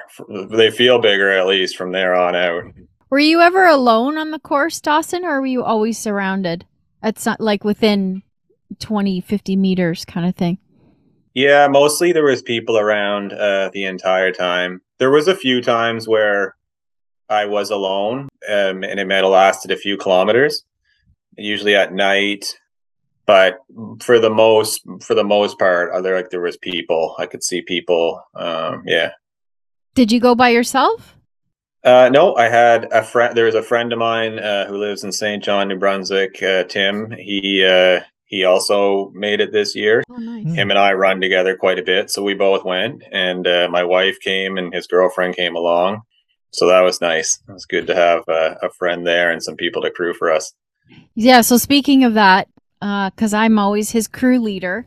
[0.51, 2.65] They feel bigger at least from there on out.
[3.11, 6.65] Were you ever alone on the course, Dawson, or were you always surrounded?
[7.03, 8.23] It's not like within
[8.79, 10.59] 20, 50 meters kind of thing.
[11.35, 14.81] Yeah, mostly there was people around uh, the entire time.
[14.99, 16.57] There was a few times where
[17.29, 20.65] I was alone, um, and it might have lasted a few kilometers,
[21.37, 22.59] usually at night.
[23.27, 23.59] But
[24.01, 27.15] for the most, for the most part, there like there was people.
[27.19, 28.23] I could see people.
[28.35, 29.13] Um, yeah.
[29.95, 31.17] Did you go by yourself?
[31.85, 33.37] Uh, no, I had a friend.
[33.37, 36.43] There was a friend of mine uh, who lives in Saint John, New Brunswick.
[36.43, 37.11] Uh, Tim.
[37.13, 40.03] He uh, he also made it this year.
[40.11, 40.45] Oh, nice.
[40.45, 40.55] Hmm.
[40.55, 43.05] Him and I run together quite a bit, so we both went.
[43.13, 46.03] And uh, my wife came, and his girlfriend came along.
[46.53, 47.41] So that was nice.
[47.49, 50.31] It was good to have uh, a friend there and some people to crew for
[50.31, 50.53] us.
[51.15, 51.43] Yeah.
[51.43, 52.49] So speaking of that,
[52.85, 54.85] because I'm always his crew leader,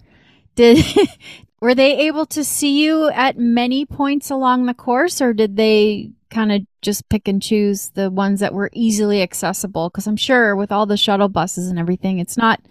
[0.56, 0.86] did
[1.62, 6.12] were they able to see you at many points along the course, or did they
[6.30, 9.90] kind of just pick and choose the ones that were easily accessible?
[9.90, 12.62] Because I'm sure with all the shuttle buses and everything, it's not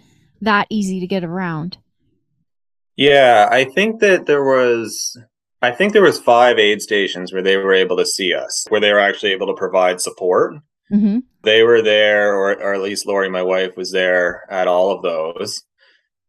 [0.41, 1.77] that easy to get around.
[2.95, 5.17] Yeah, I think that there was
[5.61, 8.79] I think there was five aid stations where they were able to see us, where
[8.79, 10.55] they were actually able to provide support.
[10.91, 11.19] Mm-hmm.
[11.47, 15.01] They were there, or or at least Lori, my wife, was there at all of
[15.01, 15.63] those.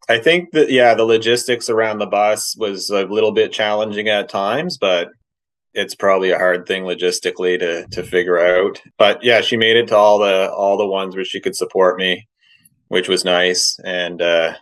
[0.08, 4.28] I think that yeah, the logistics around the bus was a little bit challenging at
[4.28, 5.08] times, but
[5.74, 8.80] it's probably a hard thing logistically to to figure out.
[8.96, 11.98] But yeah, she made it to all the all the ones where she could support
[11.98, 12.28] me,
[12.86, 13.76] which was nice.
[13.84, 14.54] And uh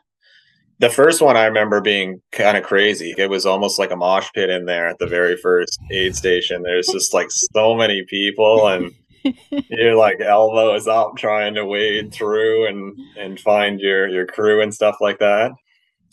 [0.78, 3.14] the first one I remember being kind of crazy.
[3.18, 6.62] It was almost like a mosh pit in there at the very first aid station.
[6.62, 8.92] There's just like so many people and
[9.50, 14.74] you're like elbows up trying to wade through and and find your your crew and
[14.74, 15.52] stuff like that.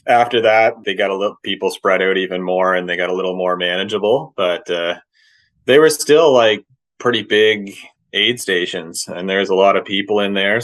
[0.05, 3.15] After that, they got a little people spread out even more and they got a
[3.15, 4.95] little more manageable, but uh
[5.65, 6.65] they were still like
[6.99, 7.75] pretty big
[8.13, 10.61] aid stations and there's a lot of people in there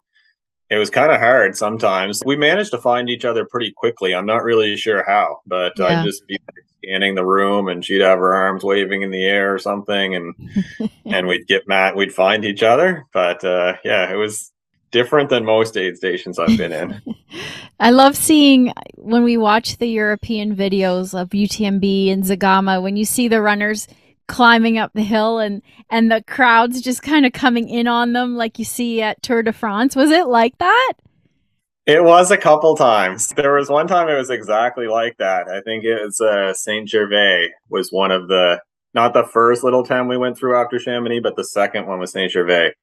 [0.70, 2.22] it was kind of hard sometimes.
[2.26, 4.14] We managed to find each other pretty quickly.
[4.14, 5.86] I'm not really sure how, but Yeah.
[5.86, 9.26] I'd just be like, scanning the room and she'd have her arms waving in the
[9.26, 10.34] air or something and
[11.06, 13.06] and we'd get mad we'd find each other.
[13.12, 14.52] But uh yeah, it was
[14.92, 17.02] different than most aid stations I've been in.
[17.80, 23.06] I love seeing when we watch the European videos of UTMB and Zegama when you
[23.06, 23.88] see the runners
[24.30, 28.38] climbing up the hill and and the crowds just kind of coming in on them
[28.38, 29.96] like you see at Tour de France.
[29.96, 30.94] Was it like that?
[31.86, 33.30] It was a couple times.
[33.30, 35.50] There was one time it was exactly like that.
[35.50, 38.62] I think it was uh, Saint Gervais was one of the
[38.94, 42.12] not the first little town we went through after Chamonix, but the second one was
[42.12, 42.74] Saint Gervais,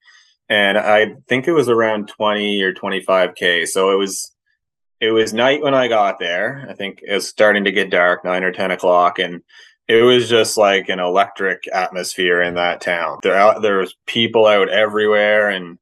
[0.48, 3.64] and I think it was around twenty or twenty five k.
[3.64, 4.34] So it was
[5.00, 6.66] it was night when I got there.
[6.68, 9.42] I think it was starting to get dark, nine or ten o'clock, and
[9.88, 13.18] it was just like an electric atmosphere in that town.
[13.22, 15.78] There out there was people out everywhere, and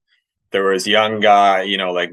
[0.51, 2.12] there was young guy, you know, like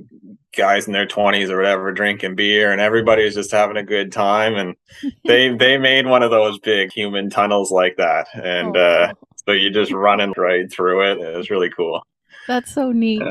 [0.55, 4.11] guys in their 20s or whatever drinking beer and everybody was just having a good
[4.11, 4.75] time and
[5.25, 9.13] they they made one of those big human tunnels like that and uh
[9.45, 12.05] so you just running right through it it was really cool
[12.47, 13.21] That's so neat.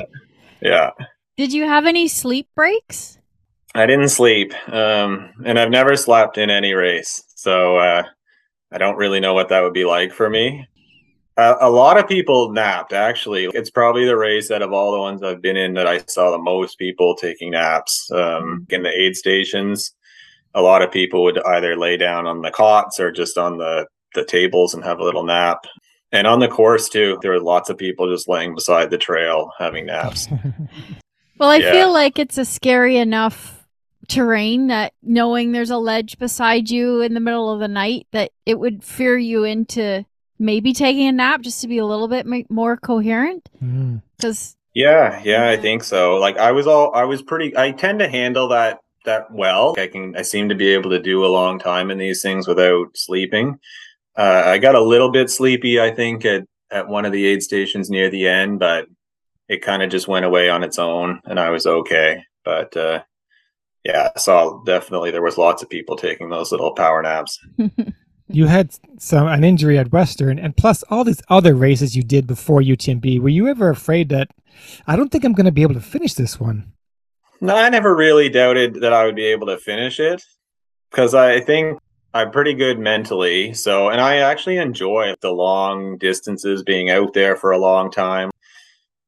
[0.62, 0.92] Yeah.
[0.98, 3.18] yeah Did you have any sleep breaks?
[3.74, 8.02] i didn't sleep um and i've never slept in any race so uh
[8.72, 10.66] i don't really know what that would be like for me.
[11.36, 13.46] Uh, a lot of people napped actually.
[13.54, 16.30] It's probably the race out of all the ones i've been in that i saw
[16.30, 19.94] the most people taking naps um, in the aid stations.
[20.54, 23.86] A lot of people would either lay down on the cots or just on the
[24.14, 25.64] the tables and have a little nap.
[26.12, 29.50] And on the course too there were lots of people just laying beside the trail
[29.58, 30.26] having naps.
[31.38, 31.72] Well, I Yeah.
[31.72, 33.59] feel like it's a scary enough
[34.10, 38.32] terrain that knowing there's a ledge beside you in the middle of the night that
[38.44, 40.04] it would fear you into
[40.38, 44.02] maybe taking a nap just to be a little bit more coherent Mm.
[44.16, 46.16] because Yeah, yeah, I think so.
[46.16, 49.74] Like I was all I was pretty I tend to handle that that well.
[49.78, 52.48] I can I seem to be able to do a long time in these things
[52.48, 53.58] without sleeping.
[54.16, 57.42] Uh, I got a little bit sleepy, I think, at at one of the aid
[57.42, 58.86] stations near the end, but
[59.48, 62.24] it kind of just went away on its own and I was okay.
[62.44, 63.02] But uh
[63.84, 67.38] yeah, so definitely there was lots of people taking those little power naps.
[68.32, 72.28] You had some an injury at Western, and plus all these other races you did
[72.28, 73.20] before UTMB.
[73.20, 74.30] Were you ever afraid that
[74.86, 76.72] I don't think I'm going to be able to finish this one?
[77.40, 80.22] No, I never really doubted that I would be able to finish it
[80.90, 81.80] because I think
[82.14, 83.52] I'm pretty good mentally.
[83.54, 88.30] So, and I actually enjoy the long distances, being out there for a long time.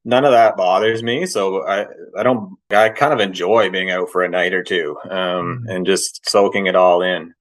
[0.04, 1.26] None of that bothers me.
[1.26, 1.86] So I,
[2.18, 5.86] I don't, I kind of enjoy being out for a night or two um, and
[5.86, 7.32] just soaking it all in.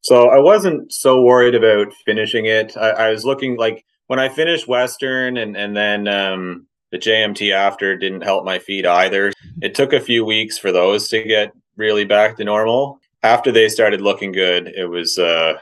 [0.00, 2.76] So I wasn't so worried about finishing it.
[2.76, 7.52] I, I was looking like when I finished Western and and then um, the JMT
[7.52, 9.32] after didn't help my feet either.
[9.60, 13.00] It took a few weeks for those to get really back to normal.
[13.22, 15.54] After they started looking good, it was uh,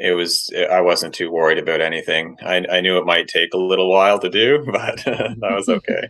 [0.00, 2.38] it was I wasn't too worried about anything.
[2.42, 6.08] I, I knew it might take a little while to do, but that was okay.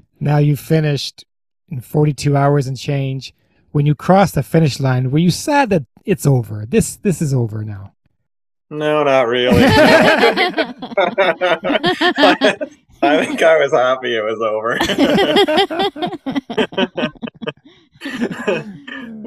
[0.20, 1.24] now you finished
[1.68, 3.34] in 42 hours and change.
[3.72, 6.64] When you crossed the finish line, were you sad that it's over?
[6.66, 7.92] This this is over now.
[8.70, 9.64] No, not really.
[13.00, 14.78] I think I was happy it was over.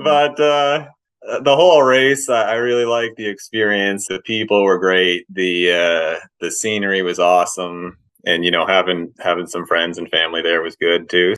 [0.03, 0.87] but uh,
[1.21, 4.07] the whole race, I really liked the experience.
[4.07, 5.25] The people were great.
[5.29, 10.41] The uh, the scenery was awesome, and you know, having having some friends and family
[10.41, 11.35] there was good too.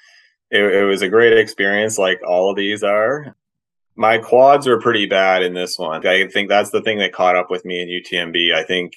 [0.52, 3.36] It, it was a great experience, like all of these are.
[3.96, 6.06] My quads were pretty bad in this one.
[6.06, 8.54] I think that's the thing that caught up with me in UTMB.
[8.54, 8.94] I think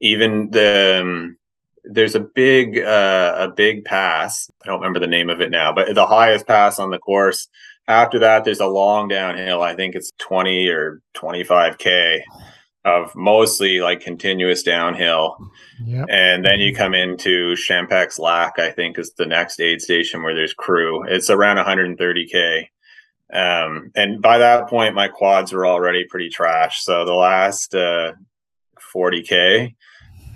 [0.00, 1.36] even the um,
[1.84, 4.50] there's a big uh, a big pass.
[4.62, 7.48] I don't remember the name of it now, but the highest pass on the course.
[7.90, 9.62] After that, there's a long downhill.
[9.62, 12.20] I think it's 20 or 25k
[12.84, 15.36] of mostly like continuous downhill.
[15.84, 16.06] Yep.
[16.08, 20.36] And then you come into Champex Lac, I think is the next aid station where
[20.36, 21.02] there's crew.
[21.08, 22.68] It's around 130k.
[23.32, 26.84] Um, and by that point, my quads were already pretty trash.
[26.84, 28.12] So the last uh,
[28.94, 29.74] 40k,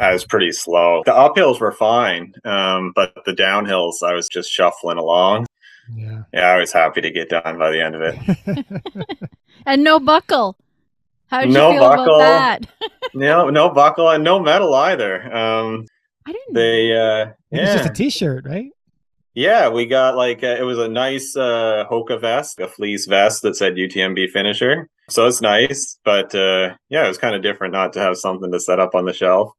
[0.01, 1.05] I was pretty slow.
[1.07, 5.47] The uphills were fine, um, but the downhills, I was just shuffling along.
[5.93, 6.23] Yeah.
[6.33, 8.67] Yeah, I was happy to get done by the end of it.
[9.67, 10.57] and no buckle.
[11.27, 12.69] How did no you feel buckle, about that?
[13.15, 15.35] no, no buckle and no medal either.
[15.35, 15.87] Um,
[16.27, 16.55] I didn't.
[16.55, 17.63] They, uh, yeah.
[17.63, 18.71] It's just a T-shirt, right?
[19.35, 23.43] Yeah, we got like uh, it was a nice uh, Hoka vest, a fleece vest
[23.43, 24.89] that said UTMB finisher.
[25.11, 28.53] So it's nice, but uh, yeah, it was kind of different not to have something
[28.53, 29.51] to set up on the shelf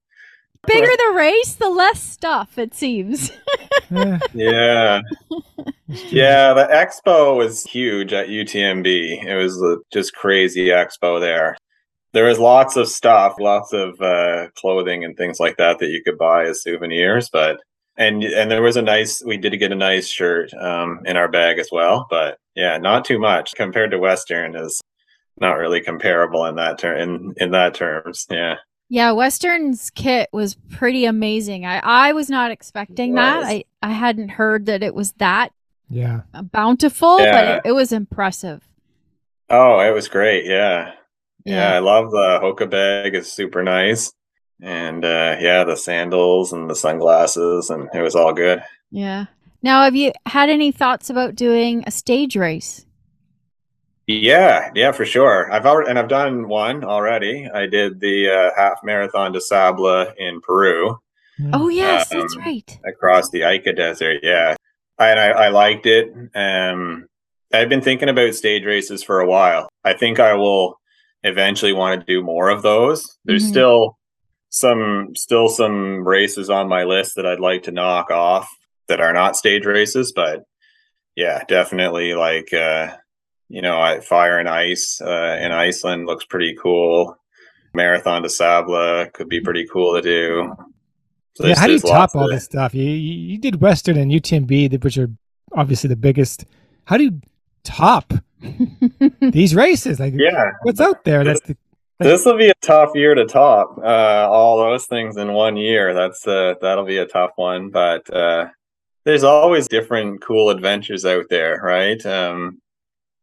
[0.65, 3.31] bigger the race, the less stuff it seems.
[4.33, 5.01] yeah.
[5.87, 9.23] Yeah, the expo was huge at UTMB.
[9.23, 9.61] It was
[9.91, 11.57] just crazy expo there.
[12.13, 16.01] There was lots of stuff, lots of uh, clothing and things like that that you
[16.03, 17.59] could buy as souvenirs, but
[17.97, 21.27] and and there was a nice we did get a nice shirt um, in our
[21.27, 24.81] bag as well, but yeah, not too much compared to Western is
[25.39, 28.25] not really comparable in that term in in that terms.
[28.29, 28.55] Yeah.
[28.87, 31.65] Yeah, Western's kit was pretty amazing.
[31.65, 33.43] I, I was not expecting that.
[33.43, 35.51] I, I hadn't heard that it was that
[35.89, 36.21] yeah
[36.51, 37.31] bountiful, yeah.
[37.31, 38.67] but it, it, was impressive.
[39.49, 40.45] Oh, it was great.
[40.45, 40.93] Yeah.
[41.45, 43.15] Yeah, yeah I love the Hoka bag.
[43.15, 44.13] It's super nice.
[44.61, 48.63] And uh, yeah, the sandals and the sunglasses, and it was all good.
[48.91, 49.25] Yeah.
[49.61, 52.84] Now, have you had any thoughts about doing a stage race?
[54.07, 55.51] Yeah, yeah, for sure.
[55.51, 57.49] I've already and I've done one already.
[57.51, 60.99] I did the uh, half marathon des Sables in Peru.
[61.53, 62.79] Oh yes, um, that's right.
[62.85, 64.55] Across the Ica Desert, yeah,
[64.99, 66.13] and I, I liked it.
[66.35, 67.07] Um,
[67.51, 69.69] I've been thinking about stage races for a while.
[69.83, 70.79] I think I will
[71.23, 73.17] eventually want to do more of those.
[73.25, 73.51] There's mm-hmm.
[73.51, 73.97] still
[74.49, 78.47] some still some races on my list that I'd like to knock off
[78.87, 80.43] that are not stage races, but
[81.15, 82.95] yeah, definitely like uh
[83.49, 87.17] you know, Fire and Ice uh, in Iceland looks pretty cool.
[87.73, 90.55] Marathon des Sables could be pretty cool to do.
[91.35, 92.73] So yeah, how do you top all this stuff?
[92.73, 95.09] You, you did Western and UTMB, which are
[95.53, 96.45] obviously the biggest.
[96.85, 97.21] How do you
[97.63, 98.13] top
[99.21, 99.99] these races?
[99.99, 101.25] Like, yeah, what's out there?
[101.25, 101.57] That's the,
[101.99, 105.93] this will be a tough year to top uh, all those things in one year.
[105.93, 108.47] That's uh, that'll be a tough one, but uh,
[109.03, 112.03] there's always different cool adventures out there, right?
[112.05, 112.61] Um,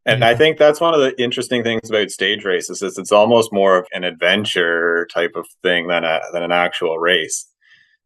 [0.04, 0.28] and yeah.
[0.28, 3.78] I think that's one of the interesting things about stage races is it's almost more
[3.78, 7.46] of an adventure type of thing than a than an actual race.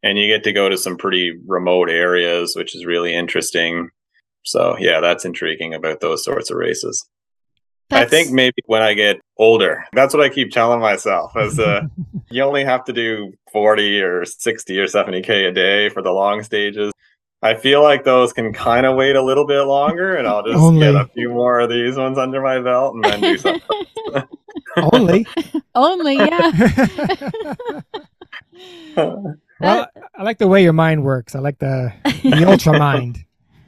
[0.03, 3.88] And you get to go to some pretty remote areas, which is really interesting.
[4.44, 7.05] So yeah, that's intriguing about those sorts of races.
[7.88, 8.07] That's...
[8.07, 11.82] I think maybe when I get older, that's what I keep telling myself is uh,
[12.30, 16.42] you only have to do 40 or 60 or 70k a day for the long
[16.42, 16.92] stages.
[17.43, 20.57] I feel like those can kind of wait a little bit longer, and I'll just
[20.57, 20.80] Only.
[20.80, 23.62] get a few more of these ones under my belt and then do something.
[24.93, 25.26] Only.
[25.74, 27.55] Only, yeah.
[28.97, 31.34] well, I like the way your mind works.
[31.34, 33.24] I like the the ultra mind.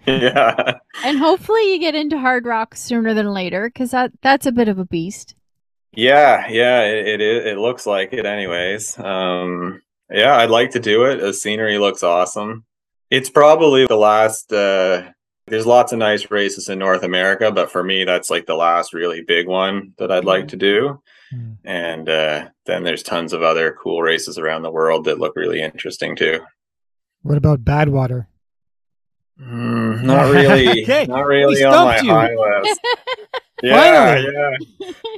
[0.06, 0.78] Yeah.
[1.04, 4.78] And hopefully you get into Hardrock sooner than later because that that's a bit of
[4.78, 5.34] a beast.
[5.92, 8.98] Yeah, yeah, it, it it looks like it anyways.
[8.98, 11.16] Um yeah, I'd like to do it.
[11.20, 12.64] The scenery looks awesome.
[13.10, 14.52] It's probably the last.
[14.52, 15.10] Uh,
[15.46, 18.92] there's lots of nice races in North America, but for me, that's like the last
[18.92, 21.00] really big one that I'd like to do.
[21.30, 21.52] Hmm.
[21.64, 25.62] And uh, then there's tons of other cool races around the world that look really
[25.62, 26.40] interesting too.
[27.22, 28.26] What about Badwater?
[29.40, 30.82] Mm, not really.
[30.82, 32.10] Okay, Not really on my you.
[32.10, 32.80] high list.
[33.62, 34.50] yeah, yeah.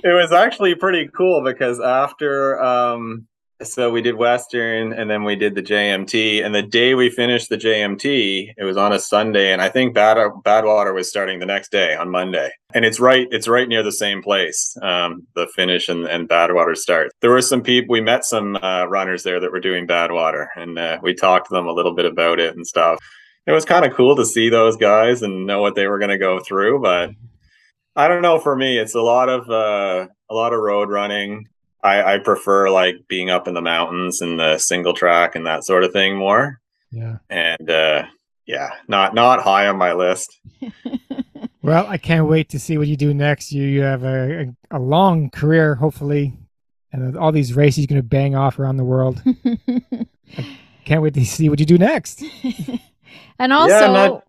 [0.05, 3.27] It was actually pretty cool because after um
[3.63, 7.49] so we did Western and then we did the JMT and the day we finished
[7.49, 11.47] the JMT, it was on a Sunday and I think Bad Badwater was starting the
[11.47, 12.51] next day on Monday.
[12.73, 14.77] And it's right it's right near the same place.
[14.83, 17.13] Um the finish and, and Badwater start.
[17.21, 20.79] There were some people we met some uh, runners there that were doing Badwater and
[20.79, 22.99] uh, we talked to them a little bit about it and stuff.
[23.47, 26.11] It was kind of cool to see those guys and know what they were going
[26.11, 27.11] to go through, but
[27.97, 28.39] I don't know.
[28.39, 31.49] For me, it's a lot of uh, a lot of road running.
[31.83, 35.65] I, I prefer like being up in the mountains and the single track and that
[35.65, 36.61] sort of thing more.
[36.91, 37.19] Yeah.
[37.29, 38.05] And uh,
[38.47, 40.39] yeah, not not high on my list.
[41.63, 43.53] Well, I can't wait to see what you do next.
[43.53, 46.39] You, you have a, a, a long career, hopefully,
[46.93, 49.23] and all these races you're going to bang off around the world.
[50.87, 52.23] Can't wait to see what you do next.
[53.39, 54.25] and also, I'm not-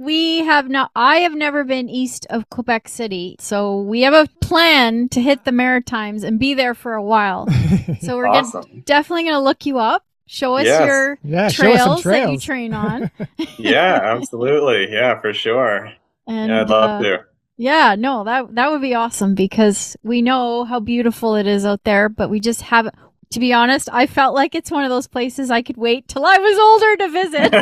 [0.00, 0.90] we have not.
[0.96, 5.44] I have never been east of Quebec City, so we have a plan to hit
[5.44, 7.46] the Maritimes and be there for a while.
[8.00, 10.04] So we're gonna- definitely going to look you up.
[10.26, 10.86] Show us Yes.
[10.86, 13.10] your yeah, show us trails, that you train on.
[13.58, 14.90] yeah, absolutely.
[14.90, 15.92] Yeah, for sure.
[16.26, 17.24] And yeah, I'd love uh, to.
[17.56, 21.84] Yeah, no, that that would be awesome because we know how beautiful it is out
[21.84, 22.94] there, but we just haven't.
[23.32, 26.24] To be honest, I felt like it's one of those places I could wait till
[26.24, 27.52] I was older to visit.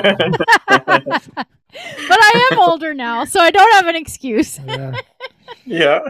[1.72, 4.58] But I am older now, so I don't have an excuse.
[4.66, 4.92] yeah.
[5.64, 6.00] yeah.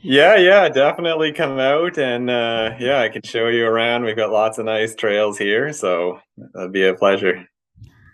[0.00, 4.04] Yeah, yeah, definitely come out and uh, yeah, I can show you around.
[4.04, 6.20] We've got lots of nice trails here, so
[6.54, 7.48] that'd be a pleasure.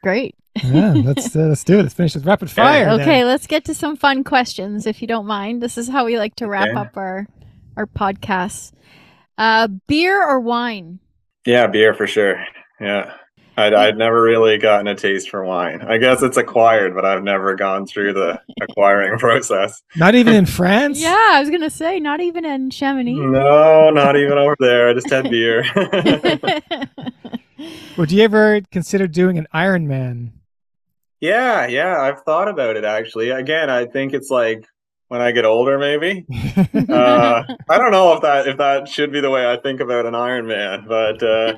[0.03, 0.35] Great.
[0.65, 1.83] yeah, let's uh, let's do it.
[1.83, 2.87] Let's finish with rapid fire.
[2.87, 3.01] then.
[3.03, 5.63] Okay, let's get to some fun questions if you don't mind.
[5.63, 6.79] This is how we like to wrap Okay.
[6.79, 7.27] up our
[7.77, 8.73] our podcasts.
[9.37, 11.01] Uh, beer or wine?
[11.45, 12.43] Yeah, beer for sure.
[12.81, 13.13] Yeah.
[13.57, 15.83] I'd, I'd never really gotten a taste for wine.
[15.83, 19.83] I guess it's acquired, but I've never gone through the acquiring process.
[19.97, 21.01] Not even in France.
[21.01, 23.19] Yeah, I was gonna say not even in Chamonix.
[23.21, 24.89] No, not even over there.
[24.89, 25.65] I just had beer.
[27.97, 30.33] Would you ever consider doing an Ironman?
[31.21, 33.31] yeah, yeah, I've thought about it actually.
[33.31, 34.67] Again, I think it's like
[35.09, 36.27] when I get older, maybe.
[36.89, 40.07] Uh, I don't know if that if that should be the way I think about
[40.07, 41.57] an Ironman, but uh,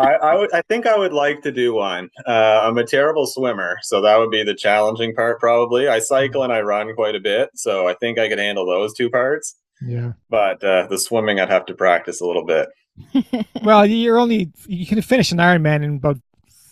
[0.00, 2.10] I I, would, I think I would like to do one.
[2.26, 5.40] Uh, I'm a terrible swimmer, so that would be the challenging part.
[5.40, 8.66] Probably, I cycle and I run quite a bit, so I think I could handle
[8.66, 9.56] those two parts.
[9.80, 10.12] yeah.
[10.28, 12.68] But uh, the swimming, I'd have to practice a little bit.
[13.62, 16.18] Well, you're only you can finish an Ironman in about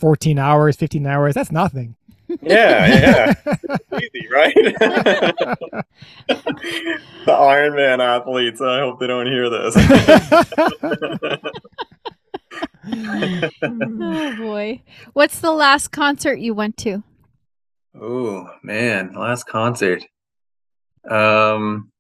[0.00, 1.34] 14 hours, 15 hours.
[1.34, 1.96] That's nothing.
[2.42, 3.34] Yeah, yeah,
[3.94, 4.54] easy, right?
[4.54, 5.84] the
[7.26, 8.60] Ironman athletes.
[8.60, 9.74] I hope they don't hear this.
[13.62, 14.82] oh boy,
[15.12, 17.02] what's the last concert you went to?
[18.00, 20.04] Oh man, last concert.
[21.08, 21.90] Um,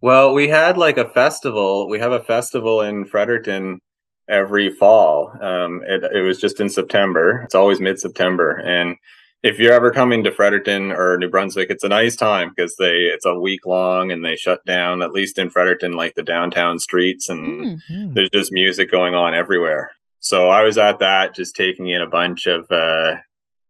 [0.00, 1.88] well, we had like a festival.
[1.88, 3.80] We have a festival in Fredericton
[4.28, 5.32] every fall.
[5.40, 7.42] Um, it, it was just in September.
[7.44, 8.96] It's always mid-September, and
[9.42, 12.94] if you're ever coming to Fredericton or New Brunswick, it's a nice time because they
[13.12, 16.78] it's a week long and they shut down at least in Fredericton like the downtown
[16.78, 17.80] streets and Mm.
[17.88, 18.14] Hmm.
[18.14, 19.90] there's just music going on everywhere.
[20.22, 23.16] So I was at that, just taking in a bunch of uh,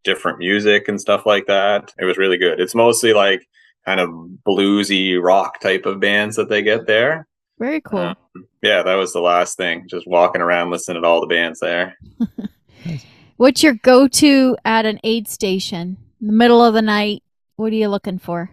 [0.05, 1.95] different music and stuff like that.
[1.99, 2.61] It was really good.
[2.61, 3.49] It's mostly like
[3.87, 4.11] kind of
[4.47, 7.27] bluesy rock type of bands that they get there.
[7.59, 8.01] Very cool.
[8.01, 8.17] Um,
[8.63, 9.89] yeah, that was the last thing.
[9.89, 11.97] Just walking around listening to all the bands there.
[13.39, 17.23] What's your go-to at an aid station in the middle of the night?
[17.57, 18.51] What are you looking for?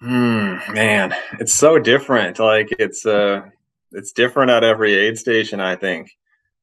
[0.00, 2.38] Hmm, man, it's so different.
[2.38, 3.42] Like it's uh,
[3.90, 5.58] it's different at every aid station.
[5.58, 6.10] I think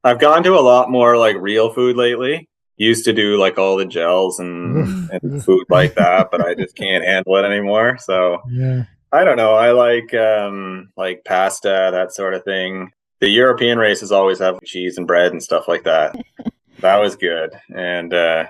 [0.07, 2.47] I've gone to a lot more like real food lately.
[2.77, 6.77] Used to do like all the gels and, and food like that, but I just
[6.77, 7.97] can't handle it anymore.
[7.99, 8.85] So Yeah.
[9.11, 9.53] I don't know.
[9.53, 12.91] I like um like pasta, that sort of thing.
[13.19, 16.15] The European races always have cheese and bread and stuff like that.
[16.79, 17.51] that was good.
[17.75, 18.45] And uh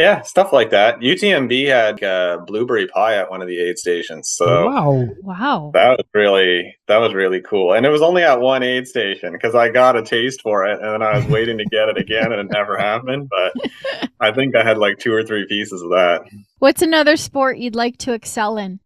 [0.00, 1.00] yeah, stuff like that.
[1.00, 4.30] UTMB had uh, blueberry pie at one of the aid stations.
[4.34, 5.08] So wow.
[5.20, 5.70] Wow.
[5.74, 7.74] that was really that was really cool.
[7.74, 10.80] And it was only at one aid station because I got a taste for it
[10.80, 13.28] and then I was waiting to get it again and it never happened.
[13.28, 16.22] But I think I had like two or three pieces of that.
[16.60, 18.80] What's another sport you'd like to excel in?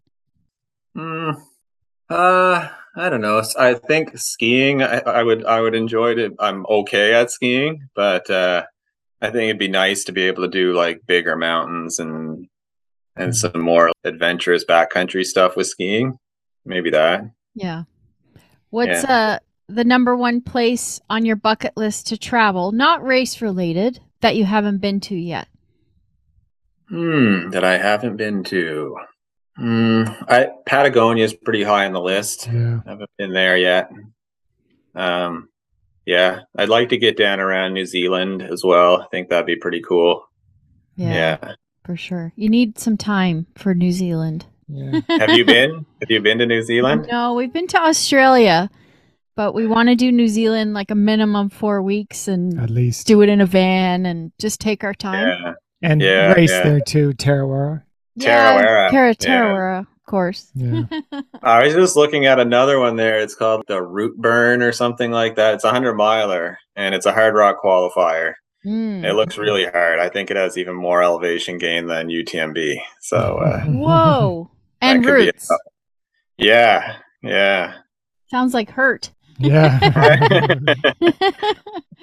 [0.96, 1.40] Mm,
[2.10, 3.40] uh, I don't know.
[3.56, 4.82] I think skiing.
[4.82, 5.44] I, I would.
[5.44, 6.32] I would enjoy it.
[6.38, 8.64] I'm okay at skiing, but uh,
[9.24, 12.46] I think it'd be nice to be able to do like bigger mountains and
[13.16, 16.18] and some more adventurous backcountry stuff with skiing.
[16.64, 17.30] Maybe that.
[17.54, 17.84] Yeah.
[18.70, 19.12] What's Yeah.
[19.12, 24.36] uh the number one place on your bucket list to travel, not race related, that
[24.36, 25.48] you haven't been to yet?
[26.90, 28.96] Hmm, that I haven't been to.
[29.56, 32.46] Hmm, I Patagonia is pretty high on the list.
[32.46, 32.80] Yeah.
[32.86, 33.90] haven't been there yet.
[34.94, 35.48] Um,
[36.06, 39.00] yeah, I'd like to get down around New Zealand as well.
[39.02, 40.24] I think that'd be pretty cool.
[40.96, 41.54] Yeah.
[41.84, 42.32] for sure.
[42.36, 44.46] You need some time for New Zealand.
[44.68, 45.00] Yeah.
[45.18, 45.84] Have you been?
[46.00, 47.08] Have you been to New Zealand?
[47.10, 48.70] No, we've been to Australia,
[49.36, 53.06] but we want to do New Zealand like a minimum four weeks and At least.
[53.06, 55.28] do it in a van and just take our time.
[55.28, 55.52] Yeah.
[55.82, 56.62] And Yeah, race yeah.
[56.62, 57.82] there too, Tarawara.
[58.18, 58.88] Tarawera, Yeah.
[58.90, 60.50] Tara, Tarawera, of course.
[60.54, 60.82] Yeah.
[61.42, 63.20] I was just looking at another one there.
[63.20, 65.54] It's called the Root Burn or something like that.
[65.54, 68.34] It's a hundred miler and it's a Hardrock qualifier.
[68.66, 69.04] Mm.
[69.04, 69.98] It looks really hard.
[70.00, 72.76] I think it has even more elevation gain than UTMB.
[73.00, 74.50] So uh, Whoa.
[74.82, 75.48] And could roots.
[76.36, 77.74] yeah, yeah.
[78.30, 79.10] Sounds like hurt.
[79.38, 79.78] yeah.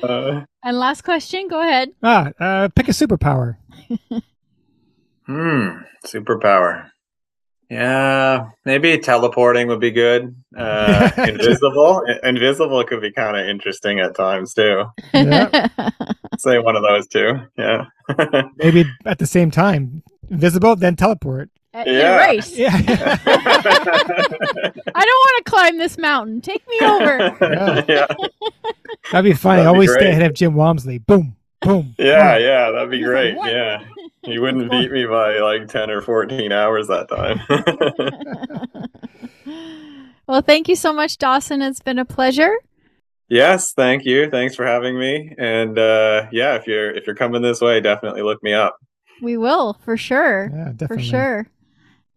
[0.03, 1.89] Uh, And last question, go ahead.
[2.01, 3.57] ah, uh, pick a superpower.
[5.27, 5.69] hmm,
[6.03, 6.89] superpower.
[7.71, 10.35] Yeah, maybe teleporting would be good.
[10.57, 14.83] Uh, invisible, invisible could be kind of interesting at times too.
[15.13, 15.69] Yeah.
[16.37, 17.39] Say one of those two.
[17.57, 17.85] Yeah.
[18.57, 20.03] Maybe at the same time.
[20.29, 21.49] Invisible, then teleport.
[21.73, 22.17] In a Yeah.
[22.27, 22.57] race.
[22.57, 22.75] Yeah.
[22.75, 23.15] I
[24.83, 26.41] don't want to climb this mountain.
[26.41, 27.37] Take me over.
[27.87, 28.07] yeah.
[29.11, 29.63] That'd be funny.
[29.63, 30.97] That'd be Always stay ahead of Jim Walmsley.
[30.97, 31.95] Boom, boom.
[31.97, 32.43] Yeah, boom.
[32.43, 33.51] yeah, that'd be He's like, great.
[33.51, 33.83] Yeah.
[34.23, 37.39] You wouldn't beat me by like 10 or 14 hours that time.
[40.27, 41.63] well, thank you so much, Dawson.
[41.63, 42.53] It's been a pleasure.
[43.29, 44.29] yes, thank you.
[44.29, 45.33] Thanks for having me.
[45.39, 48.77] And uh yeah, if you're if you're coming this way, definitely look me up.
[49.23, 50.51] We will, for sure.
[50.53, 51.03] Yeah, For definitely.
[51.05, 51.47] sure.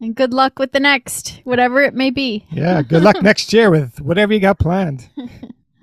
[0.03, 2.45] And good luck with the next, whatever it may be.
[2.51, 5.09] Yeah, good luck next year with whatever you got planned.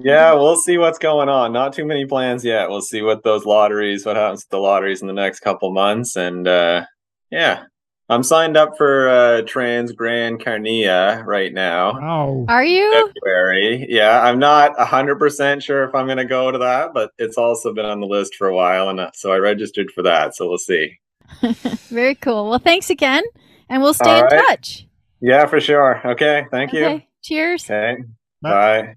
[0.03, 1.53] Yeah, we'll see what's going on.
[1.53, 2.69] Not too many plans yet.
[2.69, 6.15] We'll see what those lotteries, what happens to the lotteries in the next couple months.
[6.15, 6.85] And uh
[7.29, 7.63] yeah.
[8.09, 11.97] I'm signed up for uh Transgrancanaria right now.
[12.01, 13.11] Oh, Are you?
[13.15, 13.85] February.
[13.89, 17.73] Yeah, I'm not 100% sure if I'm going to go to that, but it's also
[17.73, 18.89] been on the list for a while.
[18.89, 20.35] And uh, so I registered for that.
[20.35, 20.99] So we'll see.
[21.89, 22.49] Very cool.
[22.49, 23.23] Well, thanks again.
[23.69, 24.45] And we'll stay All in right.
[24.47, 24.85] touch.
[25.21, 26.01] Yeah, for sure.
[26.03, 26.47] Okay.
[26.51, 27.01] Thank you.
[27.21, 27.63] Cheers.
[27.63, 28.03] Okay.
[28.41, 28.49] Bye.
[28.51, 28.95] Bye.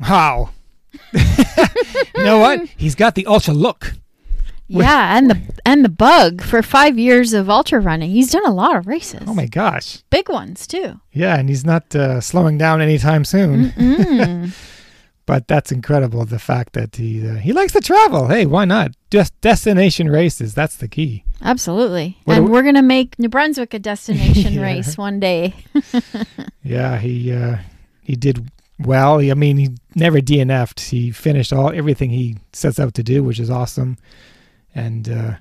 [0.00, 0.50] Wow.
[1.12, 2.68] you know what?
[2.76, 3.92] He's got the ultra look.
[4.66, 8.10] Yeah, and the and the bug for five years of ultra running.
[8.10, 9.22] He's done a lot of races.
[9.26, 9.98] Oh my gosh.
[10.10, 11.00] Big ones too.
[11.12, 14.52] Yeah, and he's not uh, slowing down anytime soon.
[15.26, 16.26] But that's incredible.
[16.26, 18.28] The fact that he uh, he likes to travel.
[18.28, 18.90] Hey, why not?
[19.10, 20.52] Just destination races.
[20.52, 21.24] That's the key.
[21.40, 22.18] Absolutely.
[22.24, 24.60] What and we- we're gonna make New Brunswick a destination Yeah.
[24.62, 25.54] race one day.
[26.62, 27.56] Yeah, he uh,
[28.02, 29.20] he did well.
[29.20, 30.80] I mean, he never DNF'd.
[30.80, 33.98] He finished all everything he sets out to do, which is awesome.
[34.74, 35.34] And uh,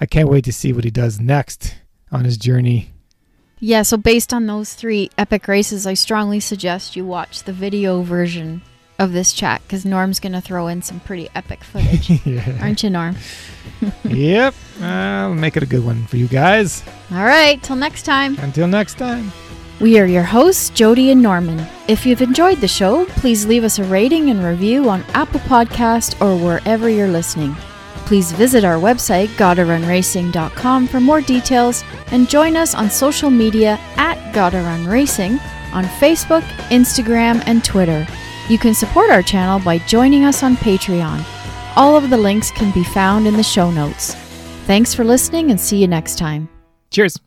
[0.00, 1.76] I can't wait to see what he does next
[2.12, 2.90] on his journey.
[3.58, 8.02] Yeah, so based on those three epic races, I strongly suggest you watch the video
[8.02, 8.62] version
[8.98, 12.10] of this chat because Norm's gonna throw in some pretty epic footage.
[12.26, 12.58] yeah.
[12.60, 13.16] Aren't you, Norm?
[14.04, 14.54] yep.
[14.80, 16.82] I'll make it a good one for you guys.
[17.10, 18.38] All right, till next time.
[18.38, 19.32] Until next time.
[19.78, 21.66] We are your hosts, Jody and Norman.
[21.86, 26.18] If you've enjoyed the show, please leave us a rating and review on Apple Podcast
[26.24, 27.54] or wherever you're listening.
[28.06, 34.32] Please visit our website, GottaRunRacing.com for more details and join us on social media at
[34.32, 35.38] Gotta Run Racing
[35.74, 38.06] on Facebook, Instagram, and Twitter.
[38.48, 41.22] You can support our channel by joining us on Patreon.
[41.76, 44.14] All of the links can be found in the show notes.
[44.64, 46.48] Thanks for listening and see you next time.
[46.90, 47.18] Cheers.